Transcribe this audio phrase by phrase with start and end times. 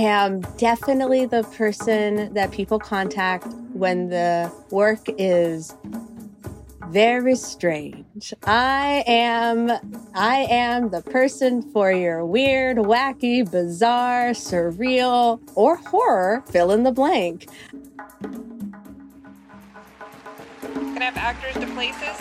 [0.00, 5.74] am definitely the person that people contact when the work is
[6.88, 8.34] very strange.
[8.44, 9.70] I am
[10.14, 16.92] I am the person for your weird, wacky, bizarre, surreal, or horror fill in the
[16.92, 17.48] blank.
[20.62, 22.16] Can I have actors to places?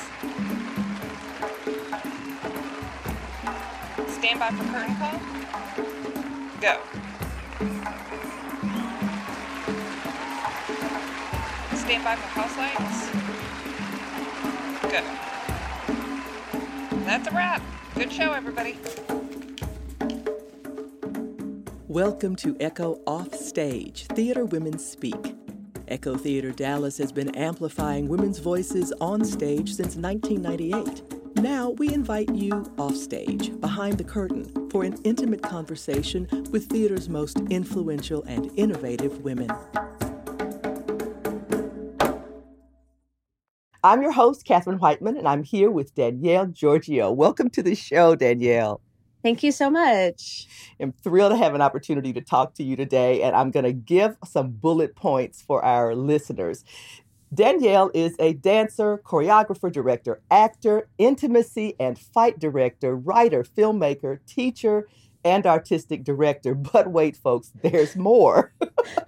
[4.13, 5.19] Stand by for curtain call.
[6.61, 6.98] Go.
[7.59, 7.75] Stand
[12.05, 13.09] by for house lights.
[14.83, 15.03] Good.
[17.05, 17.61] That's a wrap.
[17.95, 18.77] Good show, everybody.
[21.89, 25.35] Welcome to Echo Offstage, Theater Women Speak.
[25.89, 31.18] Echo Theater Dallas has been amplifying women's voices on stage since 1998.
[31.41, 37.39] Now we invite you offstage, behind the curtain, for an intimate conversation with theater's most
[37.49, 39.49] influential and innovative women.
[43.81, 47.15] I'm your host, Katherine Whiteman, and I'm here with Danielle Georgiou.
[47.15, 48.81] Welcome to the show, Danielle.
[49.23, 50.45] Thank you so much.
[50.77, 53.71] I'm thrilled to have an opportunity to talk to you today, and I'm going to
[53.71, 56.65] give some bullet points for our listeners.
[57.33, 64.87] Danielle is a dancer, choreographer, director, actor, intimacy and fight director, writer, filmmaker, teacher,
[65.23, 66.55] and artistic director.
[66.73, 68.53] But wait, folks, there's more.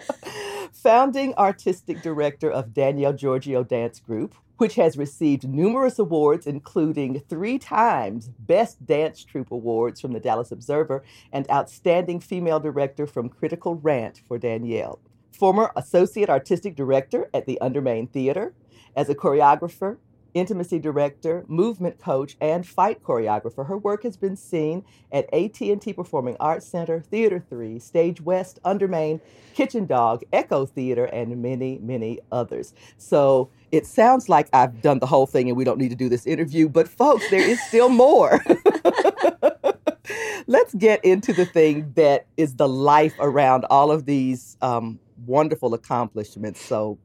[0.83, 7.57] Founding artistic director of Danielle Georgiou Dance Group, which has received numerous awards, including three
[7.57, 13.75] times Best Dance Troupe Awards from the Dallas Observer and Outstanding Female Director from Critical
[13.75, 14.99] Rant for Danielle.
[15.41, 18.53] Former Associate Artistic Director at the Undermain Theater.
[18.95, 19.97] As a choreographer,
[20.35, 23.65] intimacy director, movement coach, and fight choreographer.
[23.65, 29.19] Her work has been seen at AT&T Performing Arts Center, Theater 3, Stage West, Undermain,
[29.55, 32.75] Kitchen Dog, Echo Theater, and many, many others.
[32.99, 36.07] So it sounds like I've done the whole thing and we don't need to do
[36.07, 38.45] this interview, but folks, there is still more.
[40.45, 45.73] Let's get into the thing that is the life around all of these um, wonderful
[45.73, 46.61] accomplishments.
[46.61, 46.97] So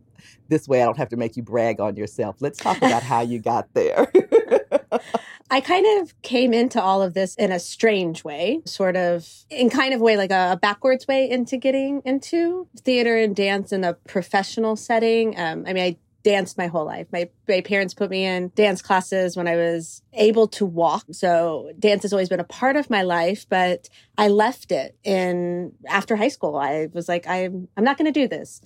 [0.49, 2.37] this way I don't have to make you brag on yourself.
[2.41, 4.11] Let's talk about how you got there.
[5.51, 9.71] I kind of came into all of this in a strange way, sort of in
[9.71, 13.95] kind of way like a, backwards way into getting into theater and dance in a
[13.95, 15.39] professional setting.
[15.39, 17.07] Um, I mean, I danced my whole life.
[17.13, 21.05] My, my parents put me in dance classes when I was able to walk.
[21.13, 23.89] So dance has always been a part of my life, but
[24.19, 26.57] I left it in after high school.
[26.57, 28.61] I was like, I'm, I'm not going to do this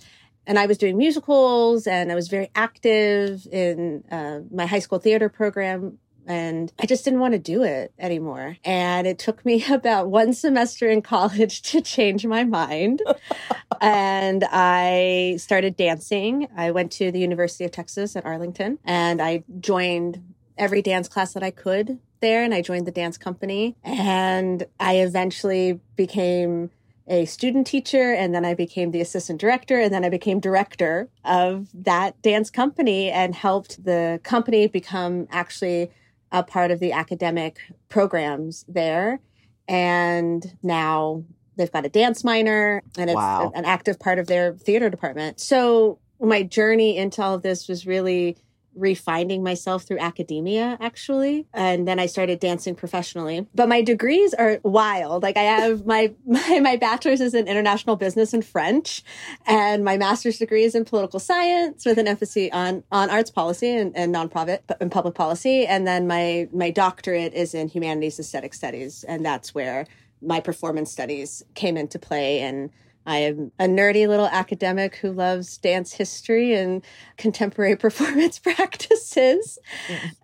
[0.46, 4.98] and I was doing musicals and I was very active in uh, my high school
[4.98, 5.98] theater program.
[6.26, 8.56] And I just didn't want to do it anymore.
[8.64, 13.02] And it took me about one semester in college to change my mind.
[13.80, 16.48] and I started dancing.
[16.56, 20.22] I went to the University of Texas at Arlington and I joined
[20.58, 22.44] every dance class that I could there.
[22.44, 23.76] And I joined the dance company.
[23.82, 26.70] And I eventually became
[27.10, 31.08] a student teacher and then I became the assistant director and then I became director
[31.24, 35.90] of that dance company and helped the company become actually
[36.32, 37.58] a part of the academic
[37.88, 39.20] programs there.
[39.68, 41.24] And now
[41.56, 43.52] they've got a dance minor and it's wow.
[43.54, 45.40] an active part of their theater department.
[45.40, 48.36] So my journey into all of this was really
[48.74, 53.46] refining myself through academia actually and then i started dancing professionally.
[53.54, 55.22] But my degrees are wild.
[55.22, 59.02] Like i have my my, my bachelor's is in international business and french
[59.46, 63.76] and my master's degree is in political science with an emphasis on on arts policy
[63.76, 65.66] and, and nonprofit and public policy.
[65.66, 69.86] And then my my doctorate is in humanities aesthetic studies and that's where
[70.22, 72.70] my performance studies came into play and
[73.10, 76.80] I am a nerdy little academic who loves dance history and
[77.16, 79.58] contemporary performance practices.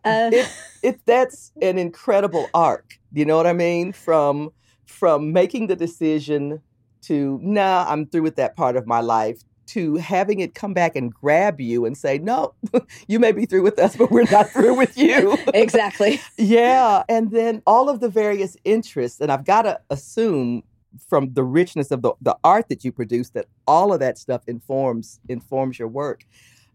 [0.04, 0.48] Uh, it,
[0.84, 3.00] it, that's an incredible arc.
[3.12, 3.92] You know what I mean?
[3.92, 4.50] From
[4.84, 6.62] from making the decision
[7.02, 10.94] to nah, I'm through with that part of my life to having it come back
[10.94, 12.54] and grab you and say, no,
[13.08, 15.36] you may be through with us, but we're not through with you.
[15.54, 16.20] exactly.
[16.36, 17.02] yeah.
[17.08, 20.62] And then all of the various interests, and I've got to assume
[21.08, 24.42] from the richness of the, the art that you produce that all of that stuff
[24.46, 26.24] informs informs your work.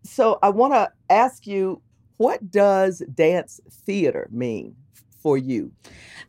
[0.04, 1.82] So i want to ask you
[2.18, 4.76] what does dance theater mean
[5.22, 5.72] for you?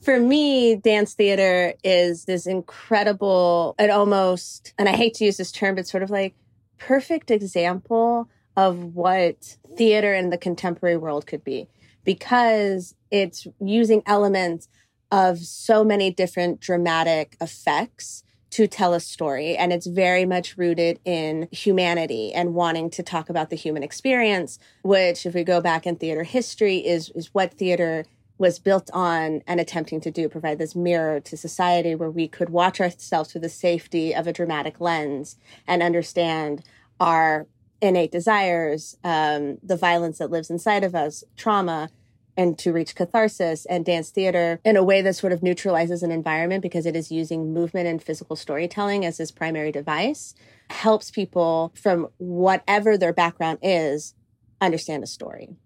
[0.00, 5.52] For me dance theater is this incredible and almost and i hate to use this
[5.52, 6.34] term but sort of like
[6.78, 11.68] perfect example of what theater in the contemporary world could be.
[12.04, 14.68] Because it's using elements
[15.12, 19.56] of so many different dramatic effects to tell a story.
[19.56, 24.58] And it's very much rooted in humanity and wanting to talk about the human experience,
[24.82, 28.04] which, if we go back in theater history, is, is what theater
[28.38, 32.50] was built on and attempting to do provide this mirror to society where we could
[32.50, 35.36] watch ourselves through the safety of a dramatic lens
[35.66, 36.62] and understand
[36.98, 37.46] our
[37.80, 41.90] innate desires, um, the violence that lives inside of us, trauma,
[42.36, 46.10] and to reach catharsis and dance theater in a way that sort of neutralizes an
[46.10, 50.34] environment because it is using movement and physical storytelling as its primary device
[50.70, 54.14] helps people from whatever their background is
[54.60, 55.56] understand a story.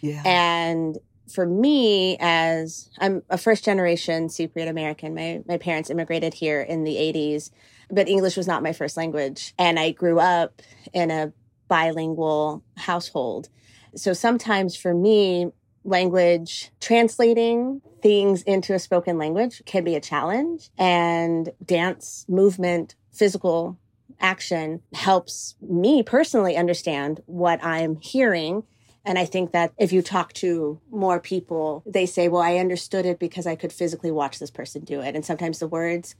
[0.00, 0.22] Yeah.
[0.24, 0.98] And
[1.32, 6.84] for me, as I'm a first generation Cypriot American, my, my parents immigrated here in
[6.84, 7.50] the 80s,
[7.90, 9.52] but English was not my first language.
[9.58, 11.32] And I grew up in a
[11.68, 13.48] bilingual household.
[13.96, 15.50] So sometimes for me,
[15.86, 20.70] language translating things into a spoken language can be a challenge.
[20.78, 23.78] And dance, movement, physical
[24.20, 28.64] action helps me personally understand what I'm hearing
[29.06, 33.06] and I think that if you talk to more people, they say, well, I understood
[33.06, 35.14] it because I could physically watch this person do it.
[35.14, 36.16] And sometimes the words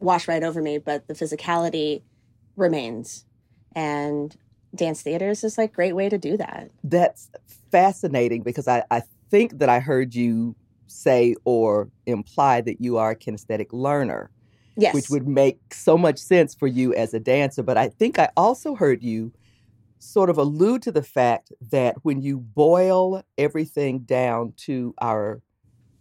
[0.00, 2.02] wash right over me, but the physicality
[2.54, 3.24] remains.
[3.74, 4.36] And
[4.74, 6.70] dance theater is like great way to do that.
[6.84, 7.30] That's
[7.76, 10.56] fascinating because I, I think that I heard you
[10.86, 14.30] say or imply that you are a kinesthetic learner.
[14.78, 14.94] Yes.
[14.94, 17.62] Which would make so much sense for you as a dancer.
[17.62, 19.32] But I think I also heard you
[19.98, 25.42] sort of allude to the fact that when you boil everything down to our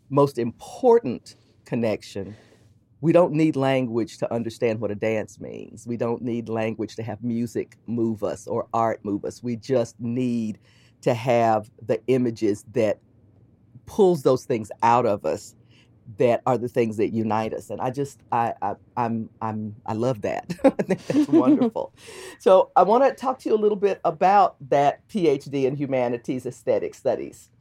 [0.10, 1.36] most important
[1.66, 2.36] connection,
[3.02, 5.88] we don't need language to understand what a dance means.
[5.88, 9.42] We don't need language to have music move us or art move us.
[9.42, 10.60] We just need
[11.06, 12.98] to have the images that
[13.86, 15.56] pulls those things out of us
[16.18, 17.70] that are the things that unite us.
[17.70, 20.52] And i just i, I i'm i'm i love that.
[20.64, 21.94] I think that's wonderful.
[22.40, 26.48] So i want to talk to you a little bit about that phd in humanities
[26.48, 27.52] aesthetic studies.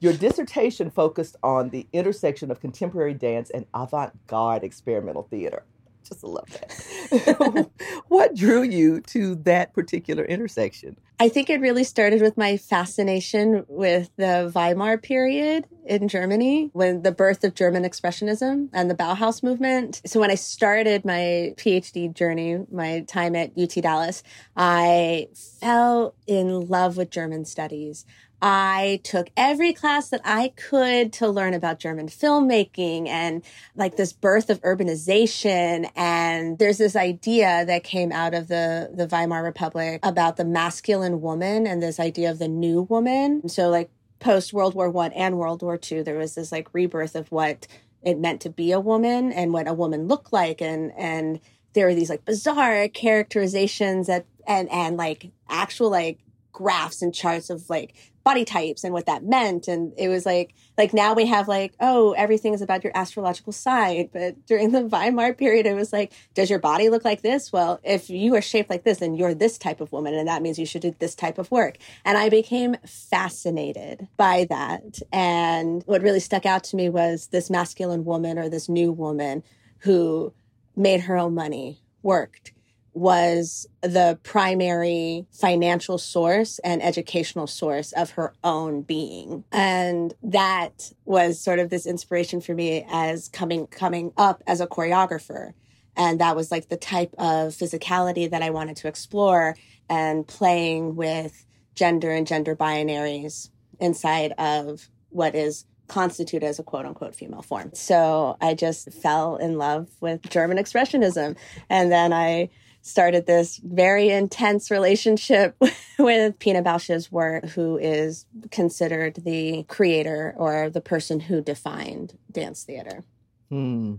[0.00, 5.64] Your dissertation focused on the intersection of contemporary dance and avant-garde experimental theater
[6.04, 7.70] just love that.
[8.08, 10.96] what drew you to that particular intersection?
[11.20, 17.02] I think it really started with my fascination with the Weimar period in Germany, when
[17.02, 20.02] the birth of German Expressionism and the Bauhaus movement.
[20.06, 24.22] So when I started my PhD journey, my time at UT Dallas,
[24.56, 25.28] I
[25.60, 28.04] fell in love with German studies.
[28.42, 33.42] I took every class that I could to learn about German filmmaking and
[33.74, 35.90] like this birth of urbanization.
[35.96, 41.20] And there's this idea that came out of the, the Weimar Republic about the masculine
[41.20, 43.48] woman and this idea of the new woman.
[43.48, 43.90] So like
[44.20, 47.66] post World War One and World War Two, there was this like rebirth of what
[48.02, 51.40] it meant to be a woman and what a woman looked like and and
[51.72, 56.18] there were these like bizarre characterizations that and and like actual like
[56.52, 59.68] graphs and charts of like body types and what that meant.
[59.68, 63.52] And it was like like now we have like oh everything is about your astrological
[63.52, 64.08] sign.
[64.12, 67.52] But during the weimar period it was like does your body look like this?
[67.52, 70.42] Well if you are shaped like this then you're this type of woman and that
[70.42, 71.76] means you should do this type of work.
[72.04, 75.00] And i became fascinated by that.
[75.12, 79.42] And what really stuck out to me was this masculine woman or this new woman
[79.80, 80.32] who
[80.74, 82.52] made her own money worked
[82.94, 89.44] was the primary financial source and educational source of her own being.
[89.52, 94.66] And that was sort of this inspiration for me as coming coming up as a
[94.66, 95.52] choreographer.
[95.96, 99.56] And that was like the type of physicality that I wanted to explore
[99.88, 106.86] and playing with gender and gender binaries inside of what is constituted as a quote
[106.86, 107.70] unquote female form.
[107.74, 111.36] So I just fell in love with German expressionism.
[111.68, 112.50] And then I
[112.84, 115.56] started this very intense relationship
[115.98, 122.62] with Pina Bausch's work, who is considered the creator or the person who defined dance
[122.62, 123.02] theater.
[123.48, 123.94] Hmm.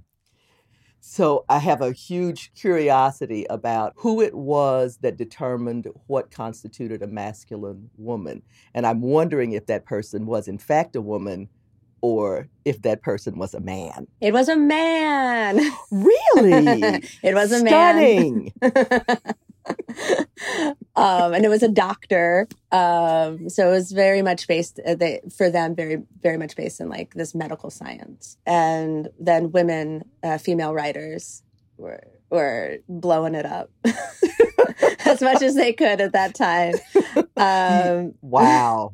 [1.00, 7.08] So I have a huge curiosity about who it was that determined what constituted a
[7.08, 8.44] masculine woman.
[8.74, 11.50] And I'm wondering if that person was, in fact, a woman
[12.06, 14.06] or if that person was a man.
[14.22, 15.58] It was a man.
[15.90, 17.02] Really?
[17.24, 18.54] it was a Stunning.
[18.62, 18.72] man.
[20.96, 22.48] um, and it was a doctor.
[22.72, 26.80] Um, so it was very much based uh, they, for them, very very much based
[26.80, 28.38] in like this medical science.
[28.46, 31.42] And then women, uh, female writers
[31.78, 33.72] were were blowing it up
[35.06, 36.76] as much as they could at that time.
[37.38, 38.92] Um, wow.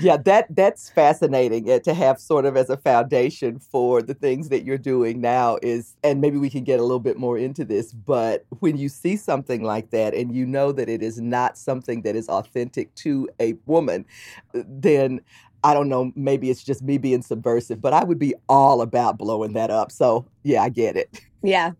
[0.00, 4.48] Yeah, that that's fascinating uh, to have sort of as a foundation for the things
[4.48, 7.64] that you're doing now is and maybe we can get a little bit more into
[7.64, 11.58] this, but when you see something like that and you know that it is not
[11.58, 14.06] something that is authentic to a woman,
[14.54, 15.20] uh, then
[15.64, 19.18] I don't know, maybe it's just me being subversive, but I would be all about
[19.18, 19.90] blowing that up.
[19.90, 21.20] So, yeah, I get it.
[21.42, 21.72] yeah.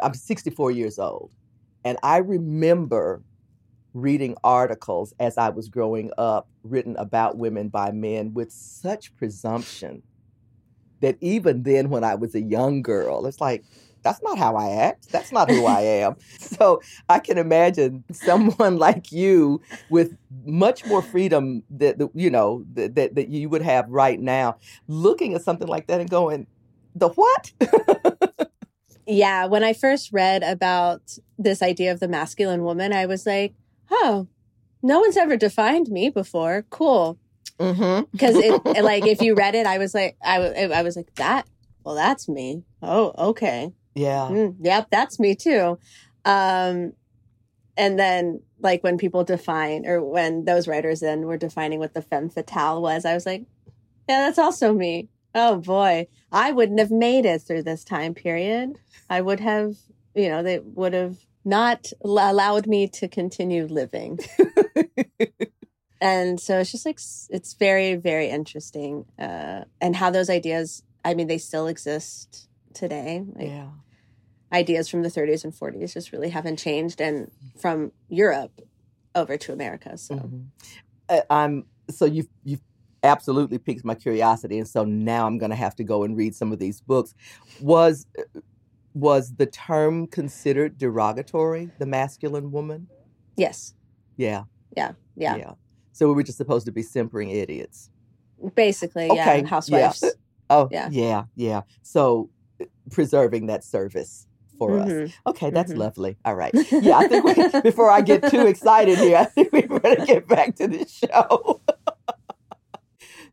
[0.00, 1.30] I'm 64 years old.
[1.84, 3.22] And I remember
[3.94, 10.02] reading articles as I was growing up written about women by men with such presumption
[11.00, 13.64] that even then, when I was a young girl, it's like,
[14.04, 15.08] that's not how I act.
[15.12, 16.16] That's not who I am.
[16.38, 19.60] So I can imagine someone like you
[19.90, 24.18] with much more freedom that, that you know that, that that you would have right
[24.18, 24.56] now,
[24.88, 26.46] looking at something like that and going,
[26.94, 27.52] "The what?"
[29.06, 33.54] yeah, when I first read about this idea of the masculine woman, I was like,
[33.90, 34.28] "Oh,
[34.82, 36.64] no one's ever defined me before.
[36.70, 37.18] Cool."
[37.58, 38.04] Mm-hmm.
[38.12, 41.46] Because it, like, if you read it, I was like, I, I was like, that.
[41.84, 42.62] Well, that's me.
[42.82, 43.72] Oh, okay.
[43.94, 44.28] Yeah.
[44.30, 45.78] Mm, yep, that's me too.
[46.24, 46.92] Um,
[47.76, 52.02] and then, like, when people define, or when those writers then were defining what the
[52.02, 53.44] femme fatale was, I was like,
[54.08, 55.08] yeah, that's also me.
[55.34, 58.78] Oh boy, I wouldn't have made it through this time period.
[59.08, 59.76] I would have,
[60.14, 64.18] you know, they would have not allowed me to continue living.
[66.00, 69.06] and so it's just like, it's very, very interesting.
[69.18, 73.24] Uh, and how those ideas, I mean, they still exist today.
[73.34, 73.68] Like, yeah.
[74.52, 78.60] Ideas from the 30s and 40s just really haven't changed, and from Europe
[79.14, 79.96] over to America.
[79.96, 80.40] So mm-hmm.
[81.08, 82.60] uh, I'm so you've you've
[83.02, 86.34] absolutely piques my curiosity, and so now I'm going to have to go and read
[86.34, 87.14] some of these books.
[87.60, 88.06] Was
[88.94, 91.70] was the term considered derogatory?
[91.78, 92.88] The masculine woman?
[93.36, 93.74] Yes.
[94.16, 94.44] Yeah.
[94.76, 94.92] Yeah.
[95.16, 95.36] Yeah.
[95.36, 95.52] Yeah.
[95.92, 97.90] So we were just supposed to be simpering idiots.
[98.54, 99.40] Basically, okay.
[99.40, 99.46] yeah.
[99.46, 100.02] Housewives.
[100.02, 100.10] Yeah.
[100.50, 100.90] Oh, yeah.
[100.90, 101.24] Yeah.
[101.34, 101.62] Yeah.
[101.80, 102.28] So
[102.90, 104.26] preserving that service
[104.58, 105.04] for mm-hmm.
[105.04, 105.12] us.
[105.26, 105.80] Okay, that's mm-hmm.
[105.80, 106.16] lovely.
[106.26, 106.52] All right.
[106.70, 110.28] Yeah, I think we, before I get too excited here, I think we better get
[110.28, 111.60] back to the show.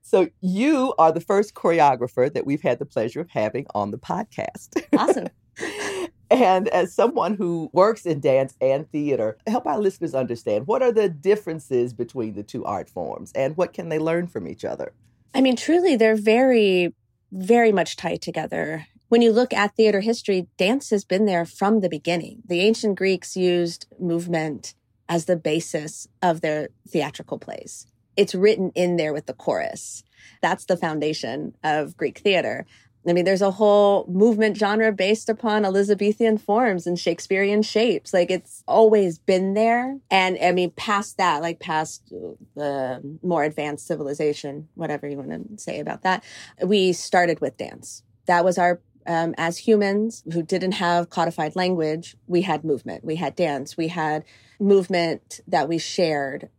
[0.10, 3.98] So, you are the first choreographer that we've had the pleasure of having on the
[3.98, 4.82] podcast.
[4.98, 5.28] Awesome.
[6.32, 10.92] and as someone who works in dance and theater, help our listeners understand what are
[10.92, 14.94] the differences between the two art forms and what can they learn from each other?
[15.34, 16.96] I mean, truly, they're very,
[17.32, 21.82] very much tied together when you look at theater history, dance has been there from
[21.82, 22.44] the beginning.
[22.48, 24.76] The ancient Greeks used movement
[25.10, 27.88] as the basis of their theatrical plays.
[28.20, 30.04] It's written in there with the chorus.
[30.42, 32.66] That's the foundation of Greek theater.
[33.08, 38.14] I mean, there's a whole movement genre based upon Elizabethan forms and Shakespearean shapes.
[38.14, 40.00] Like it's always been there.
[40.12, 42.10] And I mean, past that, like past
[42.56, 46.22] the more advanced civilization, whatever you want to say about that,
[46.62, 48.04] we started with dance.
[48.26, 53.16] That was our um, as humans who didn't have codified language, we had movement, we
[53.16, 54.26] had dance, we had
[54.60, 56.50] movement that we shared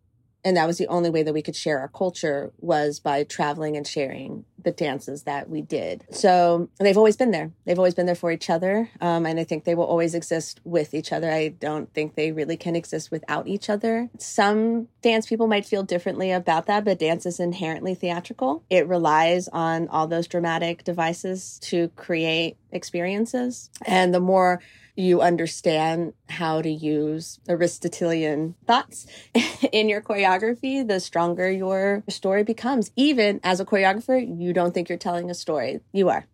[0.45, 3.77] and that was the only way that we could share our culture was by traveling
[3.77, 6.05] and sharing the dances that we did.
[6.11, 7.51] So they've always been there.
[7.65, 10.61] They've always been there for each other um, and i think they will always exist
[10.65, 11.31] with each other.
[11.31, 14.11] I don't think they really can exist without each other.
[14.19, 18.65] Some dance people might feel differently about that but dance is inherently theatrical.
[18.71, 23.71] It relies on all those dramatic devices to create experiences.
[23.87, 24.61] And the more
[25.01, 29.07] you understand how to use Aristotelian thoughts
[29.73, 32.91] in your choreography, the stronger your story becomes.
[32.97, 35.81] Even as a choreographer, you don't think you're telling a story.
[35.93, 36.27] You are.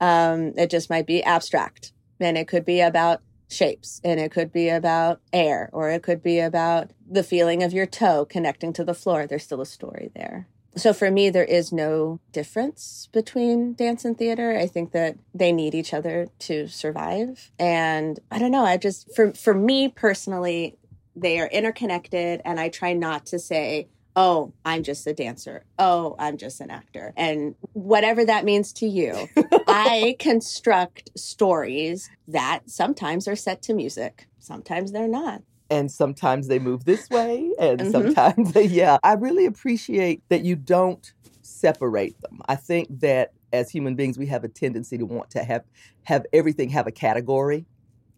[0.00, 1.92] Um, it just might be abstract.
[2.20, 6.22] And it could be about shapes, and it could be about air, or it could
[6.22, 9.26] be about the feeling of your toe connecting to the floor.
[9.26, 14.16] There's still a story there so for me there is no difference between dance and
[14.16, 14.56] theater.
[14.56, 17.50] I think that they need each other to survive.
[17.58, 20.76] And i don't know i just for for me personally
[21.16, 25.64] they are interconnected and i try not to say oh i'm just a dancer.
[25.78, 27.12] Oh i'm just an actor.
[27.16, 29.28] And whatever that means to you
[29.68, 36.58] i construct stories that sometimes are set to music sometimes they're not and sometimes they
[36.58, 37.90] move this way and mm-hmm.
[37.90, 43.70] sometimes they yeah i really appreciate that you don't separate them i think that as
[43.70, 45.64] human beings we have a tendency to want to have
[46.04, 47.64] have everything have a category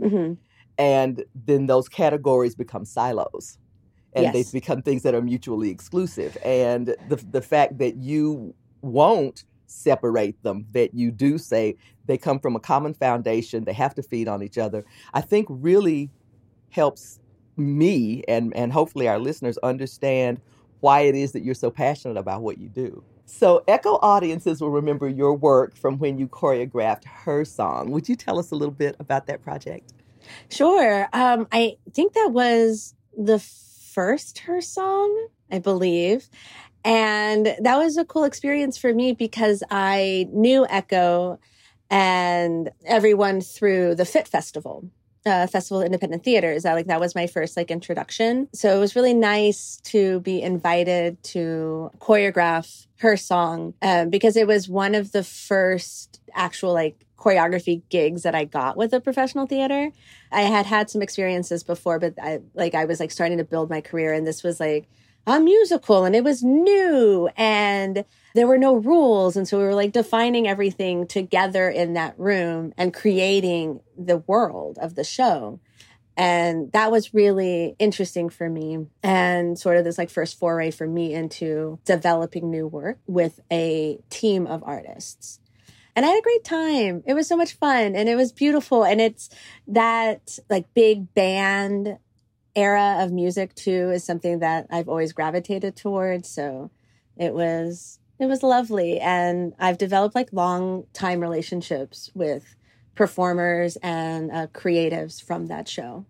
[0.01, 0.35] mm-hmm.
[0.79, 3.59] and then those categories become silos
[4.13, 4.33] and yes.
[4.35, 10.43] they become things that are mutually exclusive and the, the fact that you won't separate
[10.43, 11.77] them, that you do say
[12.07, 15.47] they come from a common foundation, they have to feed on each other, I think
[15.49, 16.11] really
[16.71, 17.21] helps
[17.61, 20.41] me and, and hopefully our listeners understand
[20.81, 23.03] why it is that you're so passionate about what you do.
[23.27, 27.91] So, Echo audiences will remember your work from when you choreographed her song.
[27.93, 29.93] Would you tell us a little bit about that project?
[30.51, 31.09] Sure.
[31.13, 36.29] Um, I think that was the first her song, I believe.
[36.85, 41.39] And that was a cool experience for me because I knew Echo
[41.91, 44.89] and everyone through the Fit Festival.
[45.27, 46.65] Uh, Festival of Independent Theaters.
[46.65, 48.49] I, like that was my first like introduction.
[48.55, 54.47] So it was really nice to be invited to choreograph her song um, because it
[54.47, 59.47] was one of the first actual like choreography gigs that I got with a professional
[59.47, 59.91] theater.
[60.33, 63.69] I had had some experiences before, but I like I was like starting to build
[63.69, 64.89] my career, and this was like
[65.27, 69.75] a musical, and it was new, and there were no rules, and so we were
[69.75, 75.61] like defining everything together in that room and creating the world of the show.
[76.17, 80.87] And that was really interesting for me and sort of this like first foray for
[80.87, 85.41] me into developing new work with a team of artists
[85.97, 87.03] and I had a great time.
[87.07, 88.85] It was so much fun and it was beautiful.
[88.85, 89.29] And it's
[89.69, 91.99] that like big band
[92.57, 96.29] era of music too is something that I've always gravitated towards.
[96.29, 96.71] So
[97.17, 102.55] it was it was lovely and I've developed like long time relationships with
[102.95, 106.05] performers and uh, creatives from that show.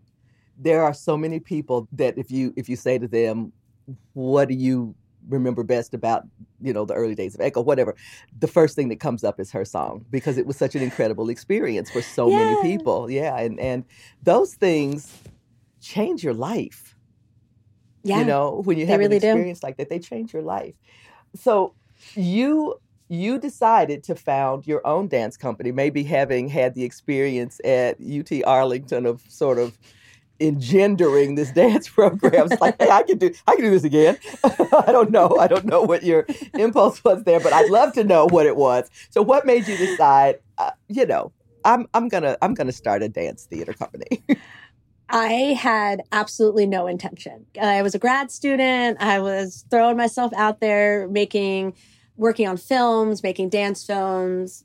[0.59, 3.53] There are so many people that if you if you say to them,
[4.13, 4.95] "What do you
[5.29, 6.27] remember best about
[6.61, 7.95] you know the early days of echo whatever
[8.39, 11.29] the first thing that comes up is her song because it was such an incredible
[11.29, 12.39] experience for so yeah.
[12.39, 13.85] many people yeah and and
[14.23, 15.19] those things
[15.81, 16.97] change your life
[18.03, 19.67] yeah you know when you have really an experience do.
[19.67, 20.75] like that they change your life
[21.35, 21.75] so
[22.15, 27.97] you you decided to found your own dance company maybe having had the experience at
[28.01, 29.79] ut arlington of sort of
[30.41, 32.49] engendering this dance program.
[32.51, 34.19] It's like, hey, I can do, I can do this again.
[34.45, 38.05] I don't know, I don't know what your impulse was there, but I'd love to
[38.05, 38.91] know what it was.
[39.11, 40.39] So, what made you decide?
[40.59, 41.33] Uh, you know,
[41.65, 44.23] I'm, I'm gonna, I'm gonna start a dance theater company.
[45.11, 47.47] I had absolutely no intention.
[47.61, 48.99] I was a grad student.
[49.01, 51.75] I was throwing myself out there, making,
[52.17, 54.65] working on films, making dance films,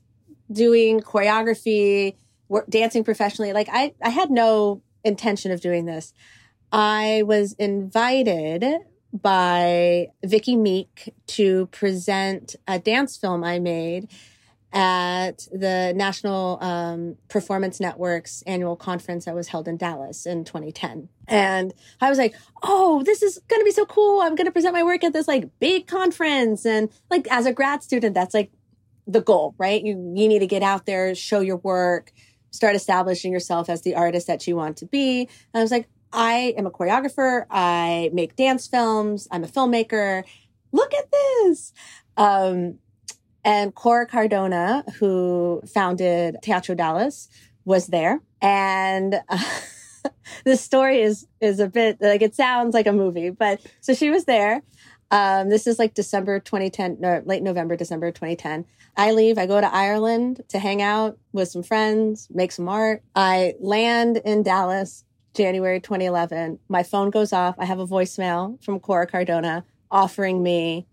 [0.50, 2.16] doing choreography,
[2.48, 3.52] work, dancing professionally.
[3.52, 6.12] Like I, I had no intention of doing this.
[6.70, 8.74] I was invited
[9.12, 14.08] by Vicki Meek to present a dance film I made
[14.72, 21.08] at the National um, Performance Network's annual conference that was held in Dallas in 2010.
[21.28, 24.20] And I was like, oh, this is going to be so cool.
[24.20, 26.66] I'm going to present my work at this like big conference.
[26.66, 28.50] And like as a grad student, that's like
[29.06, 29.82] the goal, right?
[29.82, 32.12] You, you need to get out there, show your work,
[32.50, 35.20] start establishing yourself as the artist that you want to be.
[35.20, 37.46] And I was like, I am a choreographer.
[37.50, 39.28] I make dance films.
[39.30, 40.24] I'm a filmmaker.
[40.72, 41.72] Look at this.
[42.16, 42.78] Um,
[43.46, 47.28] and Cora Cardona, who founded Teatro Dallas,
[47.64, 48.20] was there.
[48.42, 49.44] And uh,
[50.44, 54.10] this story is is a bit like it sounds like a movie, but so she
[54.10, 54.62] was there.
[55.12, 58.64] Um, this is like December 2010, no, late November, December 2010.
[58.96, 63.04] I leave, I go to Ireland to hang out with some friends, make some art.
[63.14, 65.04] I land in Dallas,
[65.34, 66.58] January 2011.
[66.68, 67.54] My phone goes off.
[67.58, 70.88] I have a voicemail from Cora Cardona offering me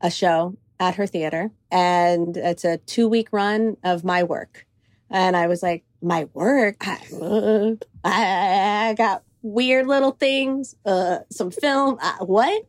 [0.00, 1.50] a show at her theater.
[1.70, 4.66] And it's a two week run of my work.
[5.10, 6.86] And I was like, my work?
[6.86, 11.98] I, uh, I, I got weird little things, uh, some film.
[12.00, 12.66] Uh, what?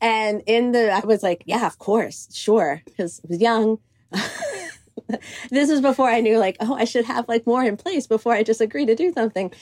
[0.00, 3.78] And in the, I was like, yeah, of course, sure, because I was young.
[5.50, 8.32] this is before I knew, like, oh, I should have like more in place before
[8.32, 9.52] I just agree to do something.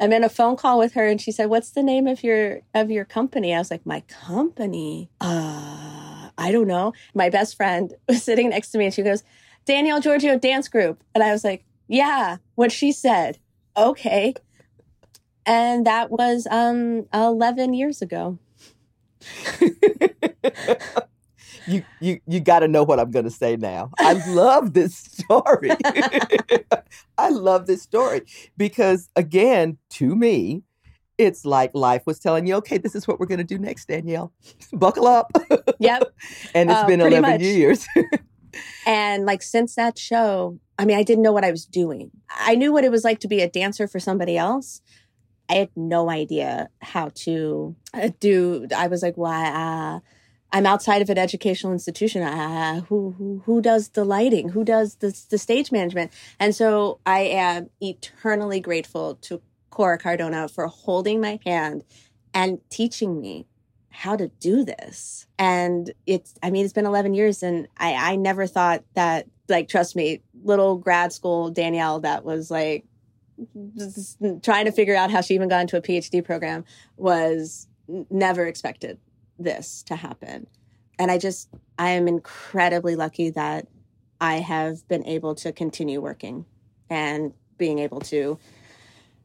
[0.00, 2.60] I'm in a phone call with her, and she said, "What's the name of your
[2.74, 5.10] of your company?" I was like, "My company?
[5.20, 6.03] Uh,
[6.38, 9.22] I don't know." My best friend was sitting next to me, and she goes,
[9.64, 13.38] "Danielle Georgiou Dance Group," and I was like, "Yeah." What she said,
[13.76, 14.34] okay,
[15.46, 18.38] and that was um 11 years ago.
[21.66, 23.90] you you you got to know what I'm going to say now.
[23.98, 25.70] I love this story.
[27.18, 28.22] I love this story
[28.56, 30.62] because again, to me,
[31.18, 33.88] it's like life was telling you, okay, this is what we're going to do next,
[33.88, 34.32] Danielle.
[34.72, 35.32] Buckle up.
[35.78, 36.14] Yep.
[36.54, 37.40] and it's uh, been 11 much.
[37.40, 37.86] years.
[38.86, 42.10] and like since that show, I mean, I didn't know what I was doing.
[42.30, 44.80] I knew what it was like to be a dancer for somebody else,
[45.48, 48.66] I had no idea how to uh, do.
[48.74, 49.42] I was like, why?
[49.42, 50.00] Well, uh,
[50.52, 52.22] I'm outside of an educational institution.
[52.22, 54.50] Uh, who, who who does the lighting?
[54.50, 56.12] Who does the the stage management?
[56.38, 61.84] And so I am eternally grateful to Cora Cardona for holding my hand
[62.32, 63.46] and teaching me
[63.94, 65.26] how to do this.
[65.38, 69.68] And it's I mean it's been 11 years and I I never thought that like
[69.68, 72.84] trust me, little grad school Danielle that was like
[74.42, 76.64] trying to figure out how she even got into a PhD program
[76.96, 77.68] was
[78.10, 78.98] never expected
[79.38, 80.46] this to happen.
[80.98, 83.66] And I just, I am incredibly lucky that
[84.20, 86.46] I have been able to continue working
[86.88, 88.38] and being able to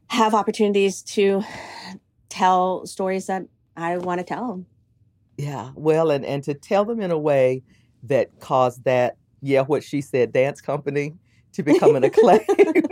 [0.07, 1.43] have opportunities to
[2.29, 3.43] tell stories that
[3.79, 4.47] I want to tell.
[4.47, 4.65] Them.
[5.37, 7.63] Yeah, well, and, and to tell them in a way
[8.03, 11.15] that caused that, yeah, what she said, dance company
[11.53, 12.88] to become an acclaimed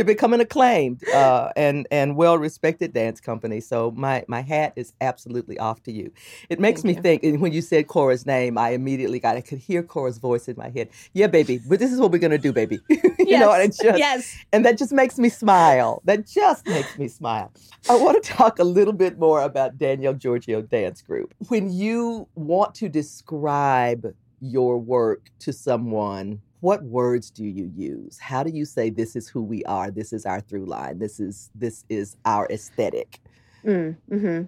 [0.00, 3.60] to become an acclaimed uh, and and well respected dance company.
[3.60, 6.10] So my my hat is absolutely off to you.
[6.48, 7.02] It makes Thank me you.
[7.02, 7.22] think.
[7.22, 10.56] And when you said Cora's name, I immediately got I could hear Cora's voice in
[10.56, 10.88] my head.
[11.12, 12.80] Yeah, baby, but this is what we're gonna do, baby.
[12.88, 13.40] you yes.
[13.40, 16.00] know, and just yes, and that just makes me smile.
[16.06, 17.52] That just makes me smile.
[17.88, 21.34] I want to talk a little bit more about Danielle Georgiou Dance Group.
[21.48, 28.18] When you want to describe your work to someone what words do you use?
[28.18, 29.90] How do you say this is who we are.
[29.90, 30.98] This is our through line.
[30.98, 33.20] This is this is our aesthetic
[33.64, 34.42] mm, hmm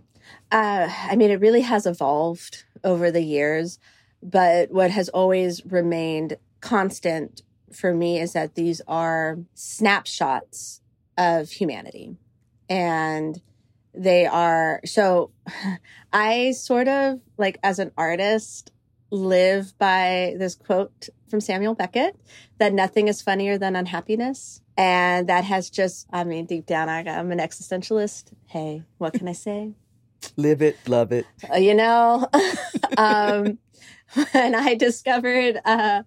[0.50, 3.78] uh, i mean it really has evolved over the years
[4.22, 10.80] but what has always remained constant for me is that these are snapshots
[11.18, 12.16] of humanity
[12.68, 13.40] and
[13.94, 15.30] they are so
[16.12, 18.70] i sort of like as an artist
[19.12, 22.16] live by this quote from Samuel Beckett
[22.58, 24.62] that nothing is funnier than unhappiness.
[24.76, 28.32] And that has just, I mean, deep down, I, am an existentialist.
[28.46, 29.74] Hey, what can I say?
[30.36, 31.26] Live it, love it.
[31.52, 32.26] Uh, you know,
[32.96, 33.58] um,
[34.32, 36.04] when I discovered uh,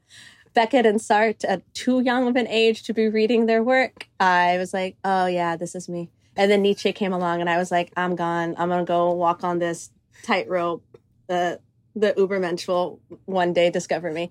[0.56, 4.58] Beckett and Sartre at too young of an age to be reading their work, I
[4.58, 6.10] was like, oh, yeah, this is me.
[6.36, 8.56] And then Nietzsche came along, and I was like, I'm gone.
[8.58, 9.92] I'm going to go walk on this
[10.24, 10.84] tightrope.
[11.28, 11.60] The
[11.96, 14.30] the ubermensch will one day discover me.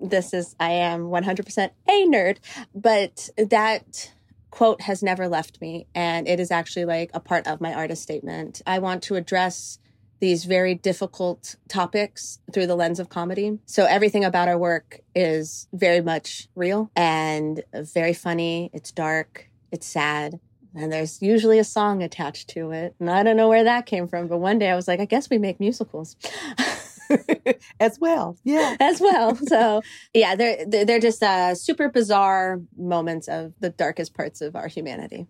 [0.00, 2.38] This is, I am 100% a nerd,
[2.74, 4.12] but that
[4.50, 5.86] quote has never left me.
[5.94, 8.62] And it is actually like a part of my artist statement.
[8.66, 9.78] I want to address
[10.20, 13.58] these very difficult topics through the lens of comedy.
[13.66, 18.70] So everything about our work is very much real and very funny.
[18.72, 19.50] It's dark.
[19.70, 20.40] It's sad.
[20.74, 22.94] And there's usually a song attached to it.
[22.98, 25.04] And I don't know where that came from, but one day I was like, I
[25.04, 26.16] guess we make musicals.
[27.80, 28.36] as well.
[28.44, 28.76] Yeah.
[28.80, 29.36] As well.
[29.36, 34.68] So, yeah, they're they're just uh, super bizarre moments of the darkest parts of our
[34.68, 35.26] humanity.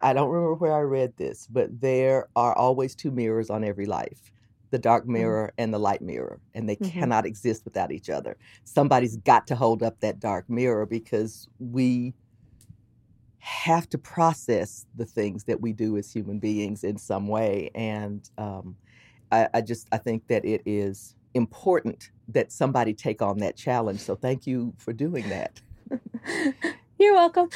[0.00, 3.86] I don't remember where I read this, but there are always two mirrors on every
[3.86, 4.30] life
[4.70, 5.12] the dark mm-hmm.
[5.12, 6.98] mirror and the light mirror, and they mm-hmm.
[6.98, 8.36] cannot exist without each other.
[8.64, 12.14] Somebody's got to hold up that dark mirror because we
[13.38, 17.70] have to process the things that we do as human beings in some way.
[17.74, 18.76] And um,
[19.30, 24.00] I, I just I think that it is important that somebody take on that challenge.
[24.00, 25.60] So thank you for doing that.
[26.98, 27.48] You're welcome.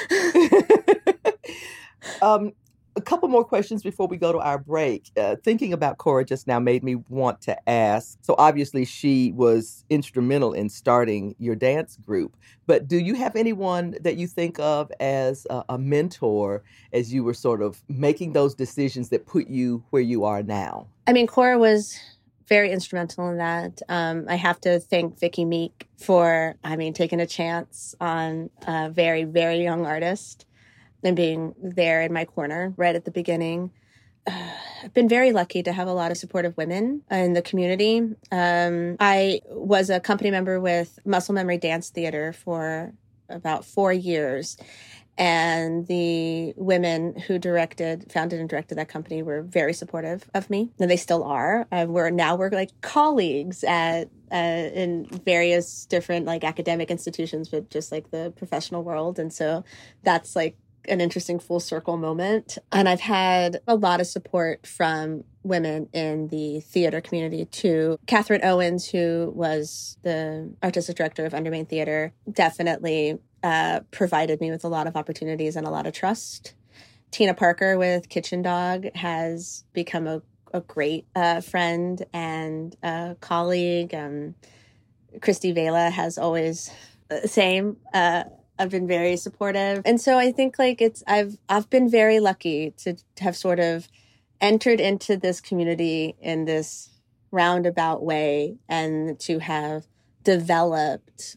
[2.23, 2.53] um,
[2.97, 5.11] a couple more questions before we go to our break.
[5.17, 8.19] Uh, thinking about Cora just now made me want to ask.
[8.23, 13.97] So, obviously, she was instrumental in starting your dance group, but do you have anyone
[14.01, 16.63] that you think of as a, a mentor
[16.93, 20.87] as you were sort of making those decisions that put you where you are now?
[21.07, 21.99] I mean, Cora was
[22.51, 23.81] very instrumental in that.
[23.89, 28.91] Um, I have to thank Vicki Meek for, I mean, taking a chance on a
[28.91, 30.47] very, very young artist
[31.05, 33.71] and being there in my corner right at the beginning.
[34.27, 34.51] Uh,
[34.83, 38.03] I've been very lucky to have a lot of supportive women in the community.
[38.33, 42.93] Um, I was a company member with Muscle Memory Dance Theater for
[43.29, 44.57] about four years
[45.21, 50.71] and the women who directed founded and directed that company were very supportive of me.
[50.81, 51.69] And they still are.
[51.71, 54.37] Uh, we're now we're like colleagues at uh,
[54.75, 59.19] in various different like academic institutions but just like the professional world.
[59.19, 59.63] And so
[60.03, 60.57] that's like
[60.89, 62.57] an interesting full circle moment.
[62.73, 67.99] And i've had a lot of support from women in the theater community too.
[68.07, 74.65] Katherine Owens, who was the artistic director of Undermain Theater, definitely uh, provided me with
[74.65, 76.55] a lot of opportunities and a lot of trust.
[77.11, 80.23] Tina Parker with Kitchen Dog has become a,
[80.53, 83.95] a great uh, friend and a colleague.
[83.95, 84.35] Um,
[85.21, 86.71] Christie Vela has always
[87.11, 87.77] uh, same.
[87.93, 88.25] Uh,
[88.59, 92.73] I've been very supportive, and so I think like it's I've I've been very lucky
[92.79, 93.89] to have sort of
[94.41, 96.91] entered into this community in this
[97.31, 99.87] roundabout way and to have
[100.25, 101.37] developed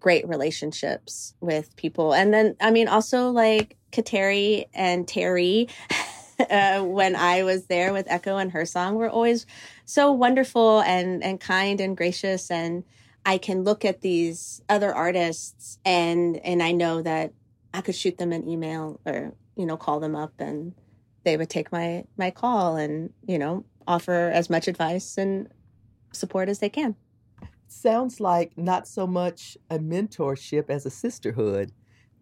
[0.00, 2.12] great relationships with people.
[2.12, 5.68] And then, I mean, also like Kateri and Terry,
[6.50, 9.46] uh, when I was there with Echo and her song, were always
[9.84, 12.50] so wonderful and, and kind and gracious.
[12.50, 12.84] And
[13.26, 17.32] I can look at these other artists and, and I know that
[17.74, 20.74] I could shoot them an email or, you know, call them up and
[21.24, 25.48] they would take my, my call and, you know, offer as much advice and
[26.12, 26.94] support as they can
[27.72, 31.72] sounds like not so much a mentorship as a sisterhood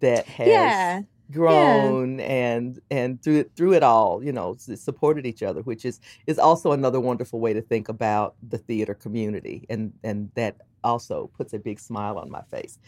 [0.00, 1.02] that has yeah.
[1.30, 2.24] grown yeah.
[2.24, 6.38] and and through it through it all you know supported each other which is is
[6.38, 10.56] also another wonderful way to think about the theater community and and that
[10.86, 12.78] also puts a big smile on my face.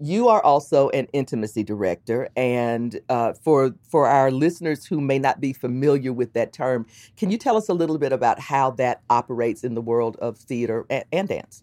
[0.00, 5.40] You are also an intimacy director, and uh, for for our listeners who may not
[5.40, 9.02] be familiar with that term, can you tell us a little bit about how that
[9.10, 11.62] operates in the world of theater and, and dance?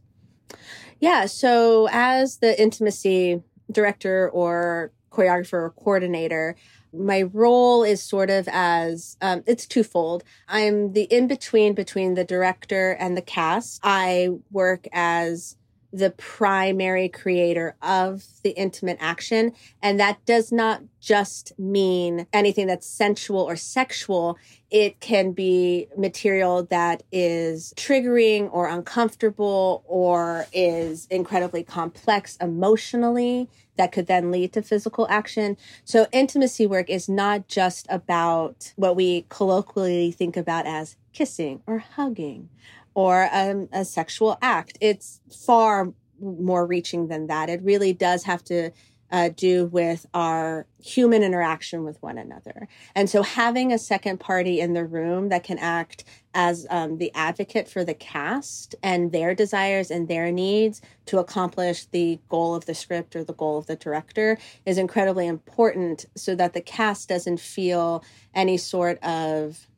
[1.00, 1.26] Yeah.
[1.26, 6.56] So, as the intimacy director or choreographer or coordinator,
[6.94, 10.24] my role is sort of as um, it's twofold.
[10.48, 13.80] I'm the in between between the director and the cast.
[13.84, 15.56] I work as
[15.92, 19.54] the primary creator of the intimate action.
[19.82, 24.38] And that does not just mean anything that's sensual or sexual.
[24.70, 33.92] It can be material that is triggering or uncomfortable or is incredibly complex emotionally that
[33.92, 35.56] could then lead to physical action.
[35.86, 41.80] So intimacy work is not just about what we colloquially think about as kissing or
[41.80, 42.50] hugging
[43.00, 43.30] or
[43.72, 44.78] a sexual act.
[44.82, 47.50] It's far more reaching than that.
[47.50, 48.72] It really does have to
[49.10, 52.68] uh, do with our human interaction with one another.
[52.94, 57.10] And so having a second party in the room that can act as um, the
[57.16, 62.66] advocate for the cast and their desires and their needs to accomplish the goal of
[62.66, 67.08] the script or the goal of the director is incredibly important so that the cast
[67.08, 68.04] doesn't feel
[68.36, 69.70] any sort of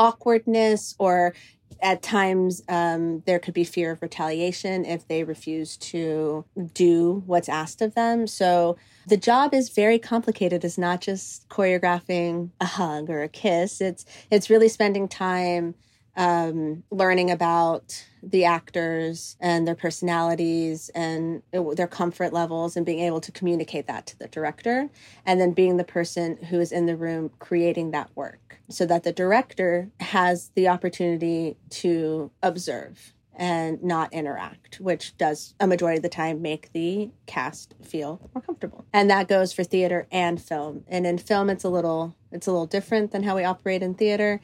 [0.00, 1.34] awkwardness or
[1.82, 7.48] at times um, there could be fear of retaliation if they refuse to do what's
[7.48, 8.26] asked of them.
[8.26, 10.64] So the job is very complicated.
[10.64, 13.80] It's not just choreographing a hug or a kiss.
[13.80, 15.74] It's it's really spending time
[16.16, 23.20] um, learning about the actors and their personalities and their comfort levels and being able
[23.20, 24.90] to communicate that to the director
[25.24, 29.04] and then being the person who is in the room creating that work so that
[29.04, 36.02] the director has the opportunity to observe and not interact, which does a majority of
[36.02, 38.84] the time make the cast feel more comfortable.
[38.92, 40.84] And that goes for theater and film.
[40.86, 43.94] And in film it's a little it's a little different than how we operate in
[43.94, 44.40] theater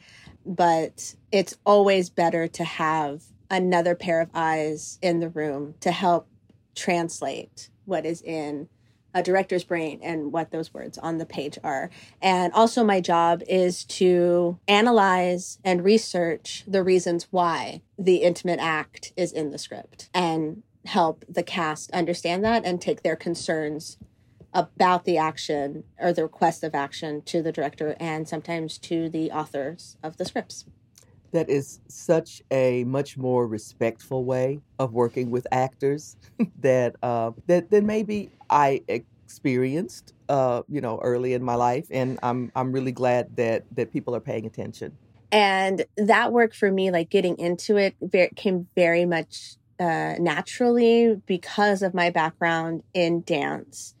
[0.47, 6.27] but it's always better to have another pair of eyes in the room to help
[6.75, 8.69] translate what is in
[9.13, 11.89] a director's brain and what those words on the page are.
[12.21, 19.13] And also, my job is to analyze and research the reasons why the intimate act
[19.17, 23.97] is in the script and help the cast understand that and take their concerns
[24.53, 29.31] about the action or the request of action to the director and sometimes to the
[29.31, 30.65] authors of the scripts.
[31.31, 36.15] That is such a much more respectful way of working with actors
[36.61, 42.17] that uh, that that maybe I experienced, uh, you know, early in my life, and
[42.23, 44.97] I'm I'm really glad that that people are paying attention.
[45.29, 51.21] And that work for me, like getting into it, very, came very much uh, naturally
[51.25, 53.93] because of my background in dance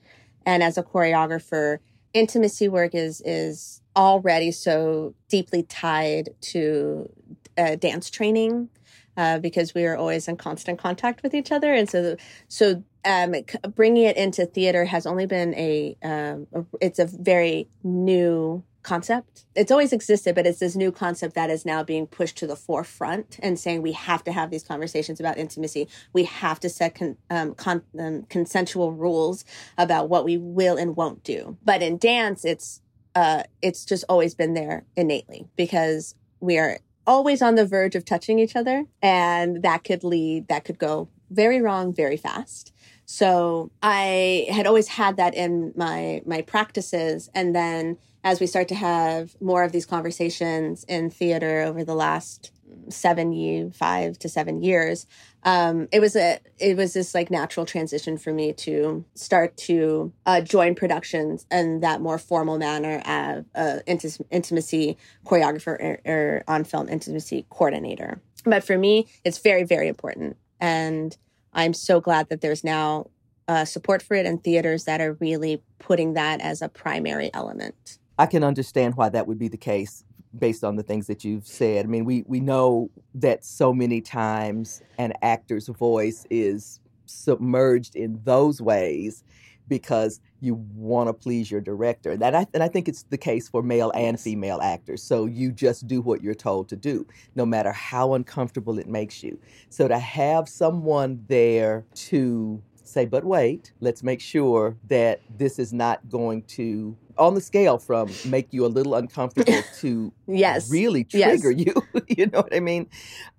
[0.47, 1.77] and as a choreographer
[2.13, 7.11] intimacy work is is already so deeply tied to
[7.57, 8.69] uh, dance training
[9.17, 11.73] uh, because we are always in constant contact with each other.
[11.73, 12.15] And so
[12.47, 13.35] so um,
[13.75, 19.45] bringing it into theater has only been a, um, a it's a very new concept.
[19.53, 22.55] It's always existed, but it's this new concept that is now being pushed to the
[22.55, 25.89] forefront and saying we have to have these conversations about intimacy.
[26.13, 29.43] We have to set con, um, con, um, consensual rules
[29.77, 31.57] about what we will and won't do.
[31.65, 32.81] But in dance, it's
[33.13, 38.05] uh, it's just always been there innately because we are always on the verge of
[38.05, 42.71] touching each other, and that could lead that could go very wrong very fast.
[43.05, 48.67] So I had always had that in my my practices, and then as we start
[48.67, 52.51] to have more of these conversations in theater over the last
[52.89, 55.07] seven five to seven years
[55.43, 60.11] um, it was a it was this like natural transition for me to start to
[60.25, 66.43] uh, join productions in that more formal manner as uh, inti- intimacy choreographer or, or
[66.49, 68.19] on film intimacy coordinator.
[68.43, 70.35] But for me it's very very important.
[70.59, 71.15] And
[71.53, 73.09] i'm so glad that there's now
[73.47, 77.99] uh, support for it and theaters that are really putting that as a primary element
[78.17, 80.03] I can understand why that would be the case
[80.37, 81.85] based on the things that you've said.
[81.85, 88.19] I mean, we we know that so many times an actor's voice is submerged in
[88.23, 89.23] those ways
[89.67, 92.15] because you want to please your director.
[92.15, 95.03] That I, and I think it's the case for male and female actors.
[95.03, 99.23] So you just do what you're told to do, no matter how uncomfortable it makes
[99.23, 99.39] you.
[99.69, 105.73] So to have someone there to say, but wait, let's make sure that this is
[105.73, 111.05] not going to, on the scale from make you a little uncomfortable to yes really
[111.11, 111.41] Yes.
[111.41, 111.73] trigger you.
[112.07, 112.87] you know what I mean?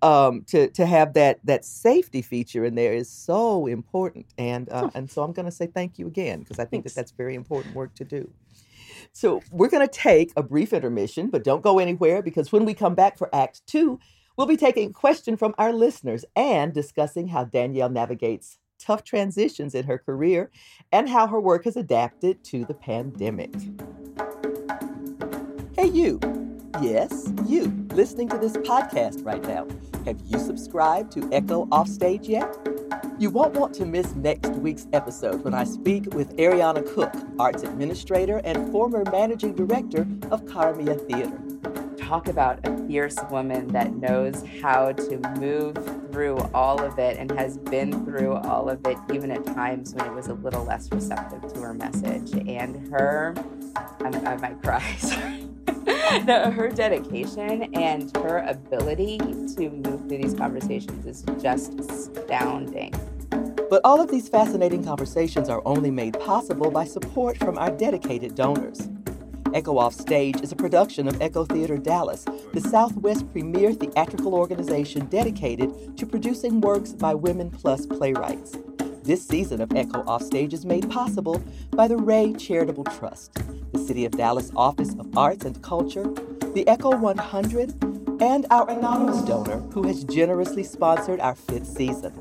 [0.03, 4.91] Um, to to have that that safety feature in there is so important, and uh,
[4.95, 7.35] and so I'm going to say thank you again because I think that that's very
[7.35, 8.33] important work to do.
[9.13, 12.75] So we're going to take a brief intermission, but don't go anywhere because when we
[12.75, 13.99] come back for Act Two,
[14.37, 19.75] we'll be taking a question from our listeners and discussing how Danielle navigates tough transitions
[19.75, 20.51] in her career
[20.93, 23.55] and how her work has adapted to the pandemic.
[25.77, 26.21] Hey, you.
[26.81, 27.65] Yes, you
[27.95, 29.67] listening to this podcast right now.
[30.05, 32.57] Have you subscribed to Echo Offstage yet?
[33.19, 37.65] You won't want to miss next week's episode when I speak with Ariana Cook, arts
[37.65, 41.37] administrator and former managing director of Cara Mia Theater.
[42.09, 45.77] Talk about a fierce woman that knows how to move
[46.11, 50.07] through all of it and has been through all of it, even at times when
[50.07, 52.33] it was a little less receptive to her message.
[52.49, 53.35] And her,
[54.01, 54.83] I'm, I might cry,
[56.25, 62.95] no, her dedication and her ability to move through these conversations is just astounding.
[63.69, 68.35] But all of these fascinating conversations are only made possible by support from our dedicated
[68.35, 68.89] donors.
[69.55, 75.07] Echo Off Stage is a production of Echo Theater Dallas, the Southwest premier theatrical organization
[75.07, 78.59] dedicated to producing works by women plus playwrights.
[79.03, 83.35] This season of Echo Off Stage is made possible by the Ray Charitable Trust,
[83.73, 86.13] the City of Dallas Office of Arts and Culture,
[86.55, 92.13] the Echo 100, and our anonymous donor who has generously sponsored our fifth season.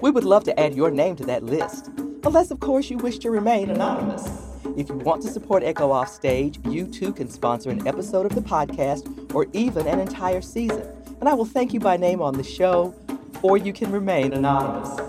[0.00, 1.88] We would love to add your name to that list,
[2.24, 4.45] unless, of course, you wish to remain anonymous.
[4.74, 8.34] If you want to support Echo Off Stage, you too can sponsor an episode of
[8.34, 10.86] the podcast or even an entire season.
[11.20, 12.94] And I will thank you by name on the show,
[13.42, 15.00] or you can remain anonymous.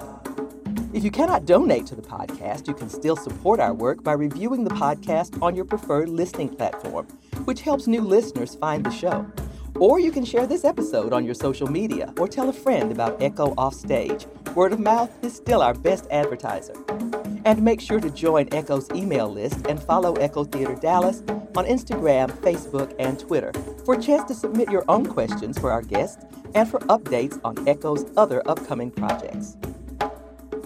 [0.93, 4.63] If you cannot donate to the podcast, you can still support our work by reviewing
[4.63, 7.05] the podcast on your preferred listening platform,
[7.45, 9.29] which helps new listeners find the show.
[9.75, 13.21] Or you can share this episode on your social media or tell a friend about
[13.21, 14.25] Echo Offstage.
[14.55, 16.73] Word of mouth is still our best advertiser.
[17.47, 21.21] And make sure to join Echo's email list and follow Echo Theater Dallas
[21.55, 23.53] on Instagram, Facebook, and Twitter
[23.85, 27.65] for a chance to submit your own questions for our guests and for updates on
[27.65, 29.55] Echo's other upcoming projects.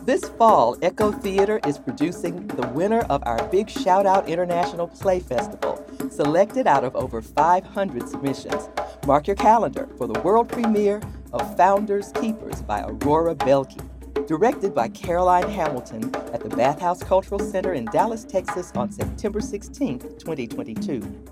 [0.05, 5.19] This fall, Echo Theater is producing the winner of our Big Shout Out International Play
[5.19, 8.69] Festival, selected out of over 500 submissions.
[9.05, 10.99] Mark your calendar for the world premiere
[11.31, 13.87] of Founders Keepers by Aurora Belke,
[14.31, 19.99] directed by Caroline Hamilton at the Bathhouse Cultural Center in Dallas, Texas on September 16,
[19.99, 21.25] 2022.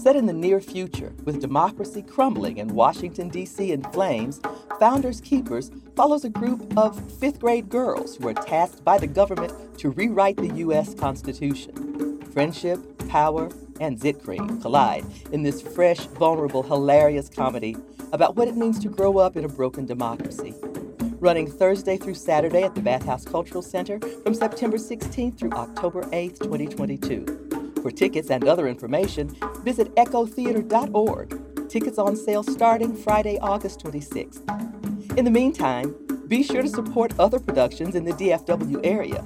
[0.00, 3.72] Set in the near future, with democracy crumbling and Washington, D.C.
[3.72, 4.40] in flames,
[4.78, 9.52] Founders Keepers follows a group of fifth grade girls who are tasked by the government
[9.80, 10.94] to rewrite the U.S.
[10.94, 12.20] Constitution.
[12.32, 17.76] Friendship, power, and zit cream collide in this fresh, vulnerable, hilarious comedy
[18.12, 20.54] about what it means to grow up in a broken democracy.
[21.22, 26.40] Running Thursday through Saturday at the Bathhouse Cultural Center from September 16th through October 8th,
[26.40, 27.76] 2022.
[27.80, 29.28] For tickets and other information,
[29.62, 31.68] visit echotheater.org.
[31.68, 35.16] Tickets on sale starting Friday, August 26th.
[35.16, 35.94] In the meantime,
[36.26, 39.24] be sure to support other productions in the DFW area.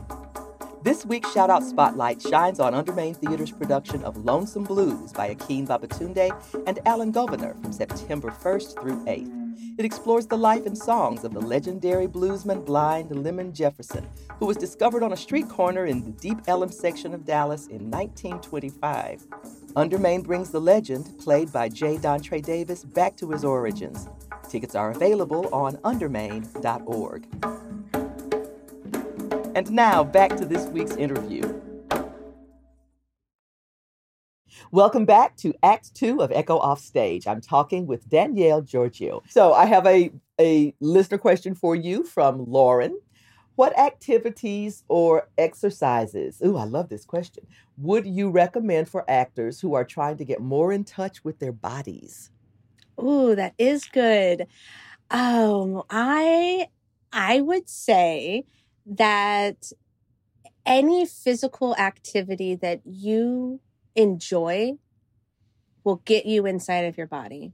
[0.82, 5.66] This week's Shout Out Spotlight shines on Undermain Theater's production of Lonesome Blues by Akin
[5.66, 6.30] Babatunde
[6.66, 9.45] and Alan Govenar from September 1st through 8th.
[9.79, 14.09] It explores the life and songs of the legendary bluesman blind Lemon Jefferson,
[14.39, 17.91] who was discovered on a street corner in the Deep Ellum section of Dallas in
[17.91, 19.27] 1925.
[19.77, 21.99] Undermain brings the legend, played by J.
[21.99, 24.09] Dontre Davis, back to his origins.
[24.49, 27.27] Tickets are available on undermain.org.
[29.55, 31.43] And now back to this week's interview.
[34.73, 37.29] Welcome back to Act Two of Echo Offstage.
[37.29, 39.23] I'm talking with Danielle Georgiou.
[39.29, 40.11] So I have a,
[40.41, 42.99] a listener question for you from Lauren.
[43.55, 47.47] What activities or exercises, ooh, I love this question,
[47.79, 51.53] would you recommend for actors who are trying to get more in touch with their
[51.53, 52.33] bodies?
[53.01, 54.49] Ooh, that is good.
[55.12, 56.67] Um, I
[57.12, 58.45] I would say
[58.85, 59.71] that
[60.67, 63.61] any physical activity that you
[63.97, 64.78] enjoy
[65.84, 67.53] will get you inside of your body.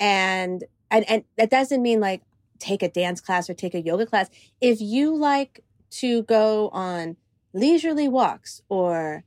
[0.00, 2.22] And and and that doesn't mean like
[2.58, 4.28] take a dance class or take a yoga class.
[4.60, 7.16] If you like to go on
[7.52, 9.24] leisurely walks or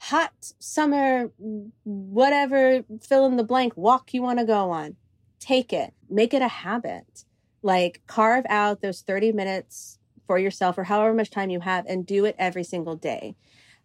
[0.00, 1.30] hot summer
[1.84, 4.96] whatever fill in the blank walk you want to go on,
[5.38, 5.94] take it.
[6.10, 7.24] Make it a habit.
[7.62, 12.06] Like carve out those 30 minutes for yourself or however much time you have and
[12.06, 13.36] do it every single day.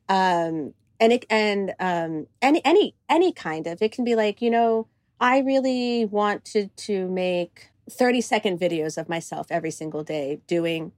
[0.09, 4.49] Um, and it, and, um, any, any, any kind of, it can be like, you
[4.49, 4.87] know,
[5.19, 10.91] I really want to, to make 30 second videos of myself every single day doing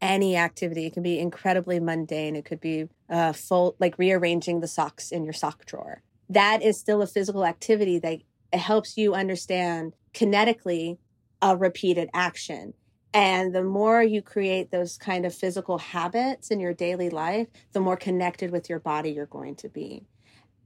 [0.00, 0.86] any activity.
[0.86, 2.36] It can be incredibly mundane.
[2.36, 6.02] It could be uh, full, like rearranging the socks in your sock drawer.
[6.28, 8.20] That is still a physical activity that
[8.52, 10.98] helps you understand kinetically
[11.42, 12.74] a repeated action.
[13.14, 17.80] And the more you create those kind of physical habits in your daily life, the
[17.80, 20.04] more connected with your body you're going to be.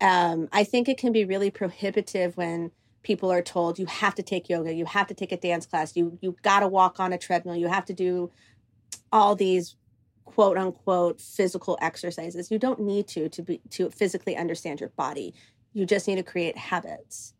[0.00, 2.70] Um, I think it can be really prohibitive when
[3.02, 5.94] people are told you have to take yoga, you have to take a dance class,
[5.94, 8.30] you you got to walk on a treadmill, you have to do
[9.12, 9.76] all these
[10.24, 12.50] quote unquote physical exercises.
[12.50, 15.34] You don't need to to be to physically understand your body.
[15.74, 17.34] You just need to create habits.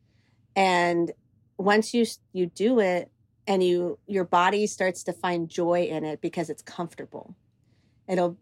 [0.55, 1.13] And
[1.57, 3.11] once you you do it,
[3.49, 7.35] and you your body starts to find joy in it because it's comfortable.
[8.07, 8.37] It'll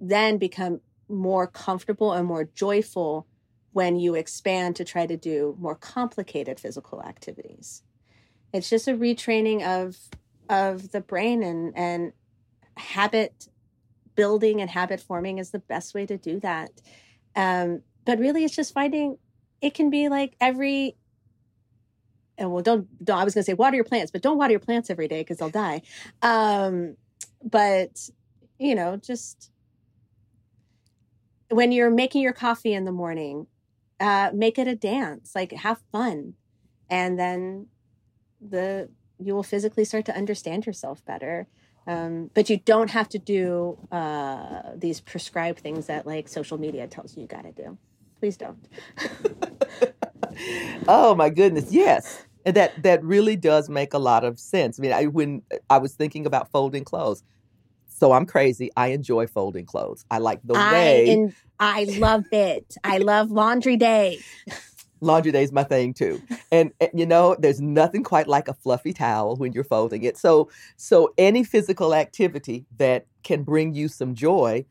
[0.00, 3.26] then become more comfortable and more joyful
[3.72, 7.82] when you expand to try to do more complicated physical activities.
[8.52, 9.98] It's just a retraining of
[10.48, 12.12] of the brain and and
[12.78, 13.48] habit
[14.14, 16.70] building and habit forming is the best way to do that.
[17.34, 19.18] Um, but really it's just finding
[19.60, 20.96] it can be like every
[22.38, 24.52] and well, don't, don't I was going to say water your plants, but don't water
[24.52, 25.82] your plants every day because they'll die.
[26.22, 26.96] Um,
[27.42, 28.08] but
[28.58, 29.50] you know, just
[31.50, 33.46] when you're making your coffee in the morning,
[34.00, 36.34] uh, make it a dance, like have fun,
[36.90, 37.66] and then
[38.40, 41.46] the you will physically start to understand yourself better.
[41.86, 46.86] Um, but you don't have to do uh, these prescribed things that like social media
[46.88, 47.78] tells you you got to do.
[48.18, 48.66] Please don't.
[50.88, 52.25] oh my goodness, yes.
[52.46, 54.78] And that that really does make a lot of sense.
[54.78, 57.24] I mean, I, when I was thinking about folding clothes,
[57.88, 58.70] so I'm crazy.
[58.76, 60.04] I enjoy folding clothes.
[60.10, 61.06] I like the I way.
[61.08, 62.76] In, I love it.
[62.84, 64.20] I love laundry day.
[65.00, 66.22] laundry day is my thing too.
[66.52, 70.16] And, and, you know, there's nothing quite like a fluffy towel when you're folding it.
[70.16, 74.66] So so any physical activity that can bring you some joy,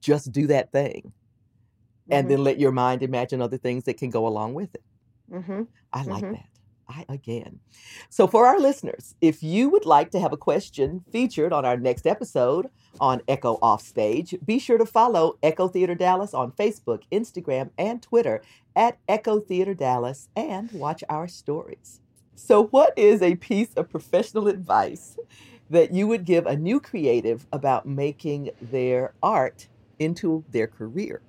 [0.00, 1.02] just do that thing.
[1.02, 2.12] Mm-hmm.
[2.12, 4.84] And then let your mind imagine other things that can go along with it.
[5.32, 5.62] Mm-hmm.
[5.92, 6.34] I like mm-hmm.
[6.34, 6.48] that.
[6.88, 7.60] I again.
[8.10, 11.76] So, for our listeners, if you would like to have a question featured on our
[11.76, 12.68] next episode
[13.00, 18.42] on Echo Offstage, be sure to follow Echo Theater Dallas on Facebook, Instagram, and Twitter
[18.74, 22.00] at Echo Theater Dallas and watch our stories.
[22.34, 25.18] So, what is a piece of professional advice
[25.70, 29.68] that you would give a new creative about making their art
[29.98, 31.22] into their career?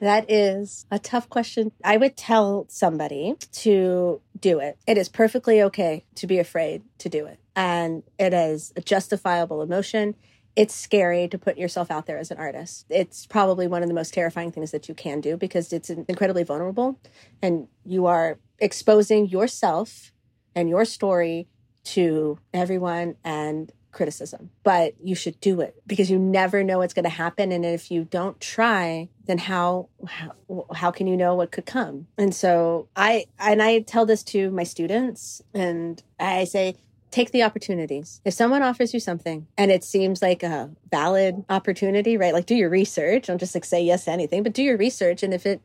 [0.00, 1.72] That is a tough question.
[1.84, 4.78] I would tell somebody to do it.
[4.86, 7.40] It is perfectly okay to be afraid to do it.
[7.56, 10.14] And it is a justifiable emotion.
[10.54, 12.86] It's scary to put yourself out there as an artist.
[12.88, 16.44] It's probably one of the most terrifying things that you can do because it's incredibly
[16.44, 17.00] vulnerable
[17.42, 20.12] and you are exposing yourself
[20.54, 21.48] and your story
[21.84, 27.04] to everyone and criticism, but you should do it because you never know what's going
[27.04, 27.52] to happen.
[27.52, 30.34] And if you don't try, then how, how,
[30.74, 32.06] how can you know what could come?
[32.16, 36.76] And so I, and I tell this to my students and I say,
[37.10, 38.20] take the opportunities.
[38.24, 42.34] If someone offers you something and it seems like a valid opportunity, right?
[42.34, 43.26] Like do your research.
[43.26, 45.22] Don't just like say yes to anything, but do your research.
[45.22, 45.62] And if it,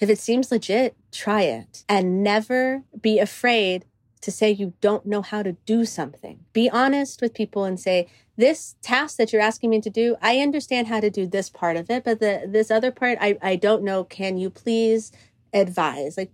[0.00, 3.84] if it seems legit, try it and never be afraid
[4.22, 6.40] to say you don't know how to do something.
[6.52, 10.38] Be honest with people and say, this task that you're asking me to do, I
[10.38, 13.56] understand how to do this part of it, but the this other part I, I
[13.56, 14.04] don't know.
[14.04, 15.12] Can you please
[15.52, 16.16] advise?
[16.16, 16.32] Like,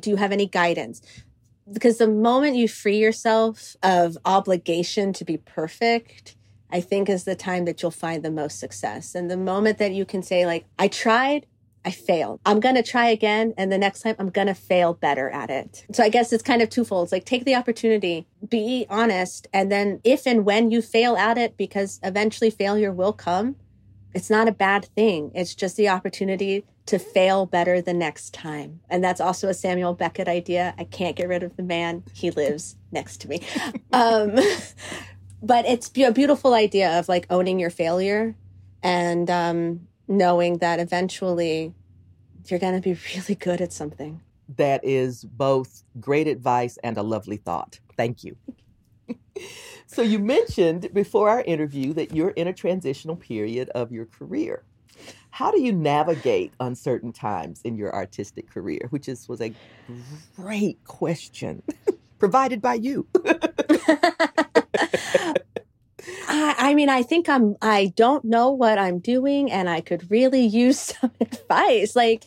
[0.00, 1.02] do you have any guidance?
[1.70, 6.36] Because the moment you free yourself of obligation to be perfect,
[6.70, 9.14] I think is the time that you'll find the most success.
[9.14, 11.46] And the moment that you can say, like, I tried,
[11.84, 12.40] I failed.
[12.46, 13.54] I'm going to try again.
[13.56, 15.84] And the next time I'm going to fail better at it.
[15.92, 17.04] So I guess it's kind of twofold.
[17.06, 19.46] It's like take the opportunity, be honest.
[19.52, 23.56] And then if and when you fail at it, because eventually failure will come,
[24.14, 25.32] it's not a bad thing.
[25.34, 28.80] It's just the opportunity to fail better the next time.
[28.88, 30.74] And that's also a Samuel Beckett idea.
[30.78, 32.04] I can't get rid of the man.
[32.12, 33.42] He lives next to me.
[33.92, 34.34] Um,
[35.42, 38.34] but it's a beautiful idea of like owning your failure
[38.82, 41.74] and um, knowing that eventually
[42.46, 44.20] you're going to be really good at something.
[44.56, 47.80] That is both great advice and a lovely thought.
[47.96, 48.36] Thank you.
[49.86, 54.64] So you mentioned before our interview that you're in a transitional period of your career.
[55.30, 58.88] How do you navigate uncertain times in your artistic career?
[58.90, 59.52] Which is was a
[60.34, 61.62] great question
[62.18, 63.06] provided by you.
[66.28, 70.10] I, I mean, I think I'm, I don't know what I'm doing and I could
[70.10, 71.96] really use some advice.
[71.96, 72.24] Like,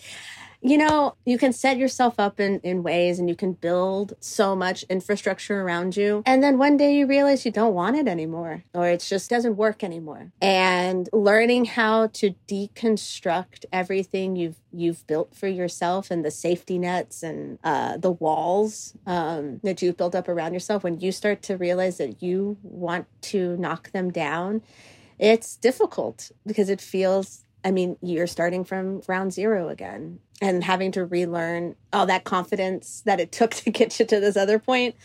[0.62, 4.56] you know, you can set yourself up in, in ways and you can build so
[4.56, 6.24] much infrastructure around you.
[6.26, 9.56] And then one day you realize you don't want it anymore or it just doesn't
[9.56, 10.32] work anymore.
[10.42, 17.24] And learning how to deconstruct everything you've you've built for yourself and the safety nets
[17.24, 21.58] and uh, the walls um, that you've built up around yourself when you start to
[21.58, 24.62] realize that you want to knock them down
[25.20, 30.92] it's difficult because it feels I mean, you're starting from ground zero again and having
[30.94, 34.96] to relearn all that confidence that it took to get you to this other point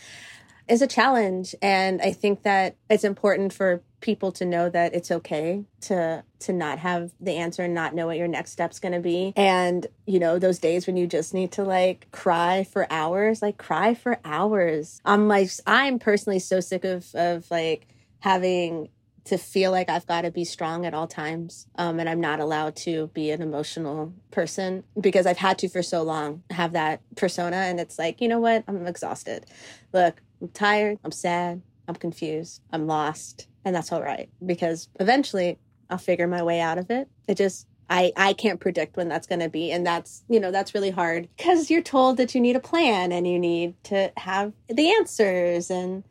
[0.67, 1.53] is a challenge.
[1.61, 6.51] And I think that it's important for people to know that it's okay to to
[6.51, 9.87] not have the answer and not know what your next step's going to be and
[10.05, 13.93] you know those days when you just need to like cry for hours like cry
[13.93, 17.87] for hours i'm like i'm personally so sick of of like
[18.19, 18.89] having
[19.25, 21.67] to feel like I've got to be strong at all times.
[21.75, 25.81] Um, and I'm not allowed to be an emotional person because I've had to for
[25.81, 27.55] so long have that persona.
[27.55, 28.63] And it's like, you know what?
[28.67, 29.45] I'm exhausted.
[29.93, 30.99] Look, I'm tired.
[31.03, 31.61] I'm sad.
[31.87, 32.61] I'm confused.
[32.71, 33.47] I'm lost.
[33.65, 35.57] And that's all right because eventually
[35.89, 37.07] I'll figure my way out of it.
[37.27, 39.71] It just, I, I can't predict when that's going to be.
[39.71, 43.11] And that's, you know, that's really hard because you're told that you need a plan
[43.11, 45.69] and you need to have the answers.
[45.69, 46.03] And,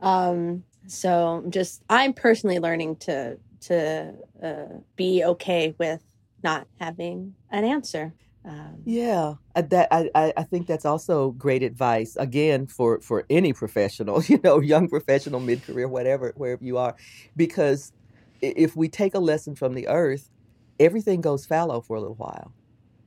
[0.00, 6.02] um, so just I'm personally learning to to uh, be okay with
[6.42, 8.14] not having an answer.
[8.44, 13.52] Um, yeah, uh, that I, I think that's also great advice again for for any
[13.52, 16.94] professional, you know, young professional, mid career, whatever, wherever you are,
[17.36, 17.92] because
[18.40, 20.30] if we take a lesson from the earth,
[20.78, 22.52] everything goes fallow for a little while,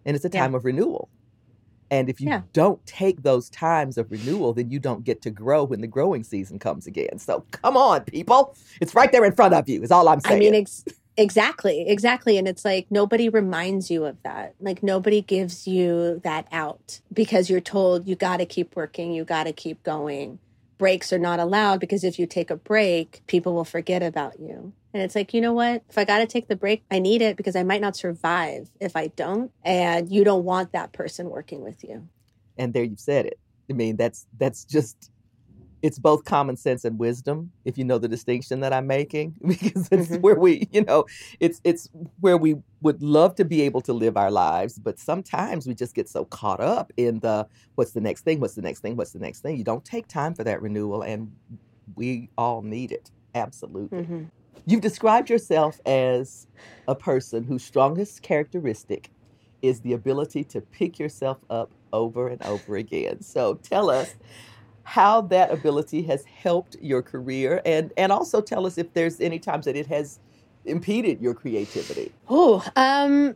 [0.05, 0.57] and it's a time yeah.
[0.57, 1.09] of renewal.
[1.91, 2.41] And if you yeah.
[2.53, 6.23] don't take those times of renewal, then you don't get to grow when the growing
[6.23, 7.17] season comes again.
[7.17, 8.55] So come on, people.
[8.79, 10.35] It's right there in front of you, is all I'm saying.
[10.35, 10.85] I mean, ex-
[11.17, 12.37] exactly, exactly.
[12.37, 14.55] And it's like nobody reminds you of that.
[14.59, 19.23] Like nobody gives you that out because you're told you got to keep working, you
[19.23, 20.39] got to keep going.
[20.79, 24.73] Breaks are not allowed because if you take a break, people will forget about you.
[24.93, 25.83] And it's like, you know what?
[25.89, 28.69] If I got to take the break, I need it because I might not survive
[28.79, 29.51] if I don't.
[29.63, 32.07] And you don't want that person working with you.
[32.57, 33.37] And there you've said it.
[33.69, 35.11] I mean, that's that's just
[35.81, 39.87] it's both common sense and wisdom if you know the distinction that I'm making because
[39.91, 40.21] it's mm-hmm.
[40.21, 41.05] where we, you know,
[41.39, 45.67] it's it's where we would love to be able to live our lives, but sometimes
[45.67, 48.79] we just get so caught up in the what's the next thing, what's the next
[48.79, 49.57] thing, what's the next thing.
[49.57, 51.31] You don't take time for that renewal and
[51.95, 53.11] we all need it.
[53.35, 53.99] Absolutely.
[53.99, 54.23] Mm-hmm.
[54.65, 56.47] You've described yourself as
[56.87, 59.09] a person whose strongest characteristic
[59.61, 63.21] is the ability to pick yourself up over and over again.
[63.21, 64.15] So tell us
[64.89, 69.37] how that ability has helped your career and and also tell us if there's any
[69.37, 70.19] times that it has
[70.65, 72.11] impeded your creativity.
[72.27, 73.35] Oh, um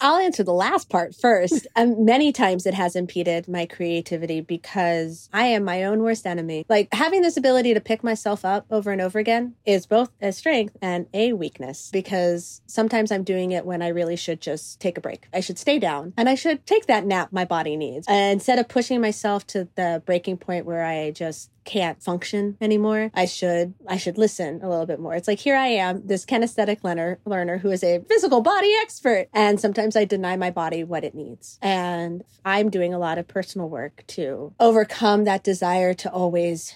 [0.00, 1.66] I'll answer the last part first.
[1.76, 6.66] um, many times it has impeded my creativity because I am my own worst enemy.
[6.68, 10.32] Like having this ability to pick myself up over and over again is both a
[10.32, 14.98] strength and a weakness because sometimes I'm doing it when I really should just take
[14.98, 15.28] a break.
[15.32, 18.06] I should stay down and I should take that nap my body needs.
[18.08, 23.10] And instead of pushing myself to the breaking point where I just can't function anymore.
[23.12, 25.14] I should I should listen a little bit more.
[25.14, 29.28] It's like here I am, this kinesthetic learner learner who is a physical body expert,
[29.34, 31.58] and sometimes I deny my body what it needs.
[31.60, 36.74] And I'm doing a lot of personal work to overcome that desire to always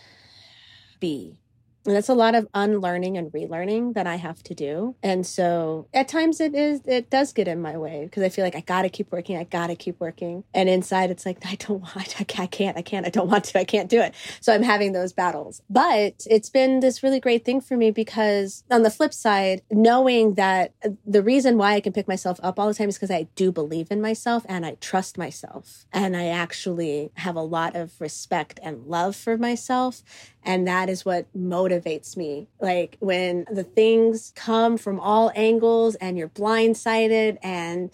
[0.98, 1.39] be
[1.86, 4.96] And that's a lot of unlearning and relearning that I have to do.
[5.02, 8.44] And so at times it is, it does get in my way because I feel
[8.44, 9.36] like I got to keep working.
[9.38, 10.44] I got to keep working.
[10.52, 13.58] And inside it's like, I don't want, I can't, I can't, I don't want to,
[13.58, 14.14] I can't do it.
[14.40, 15.62] So I'm having those battles.
[15.70, 20.34] But it's been this really great thing for me because on the flip side, knowing
[20.34, 23.10] that uh, the reason why I can pick myself up all the time is because
[23.10, 25.86] I do believe in myself and I trust myself.
[25.92, 30.02] And I actually have a lot of respect and love for myself.
[30.42, 31.70] And that is what motivates
[32.16, 32.48] me.
[32.60, 37.90] Like when the things come from all angles and you're blindsided and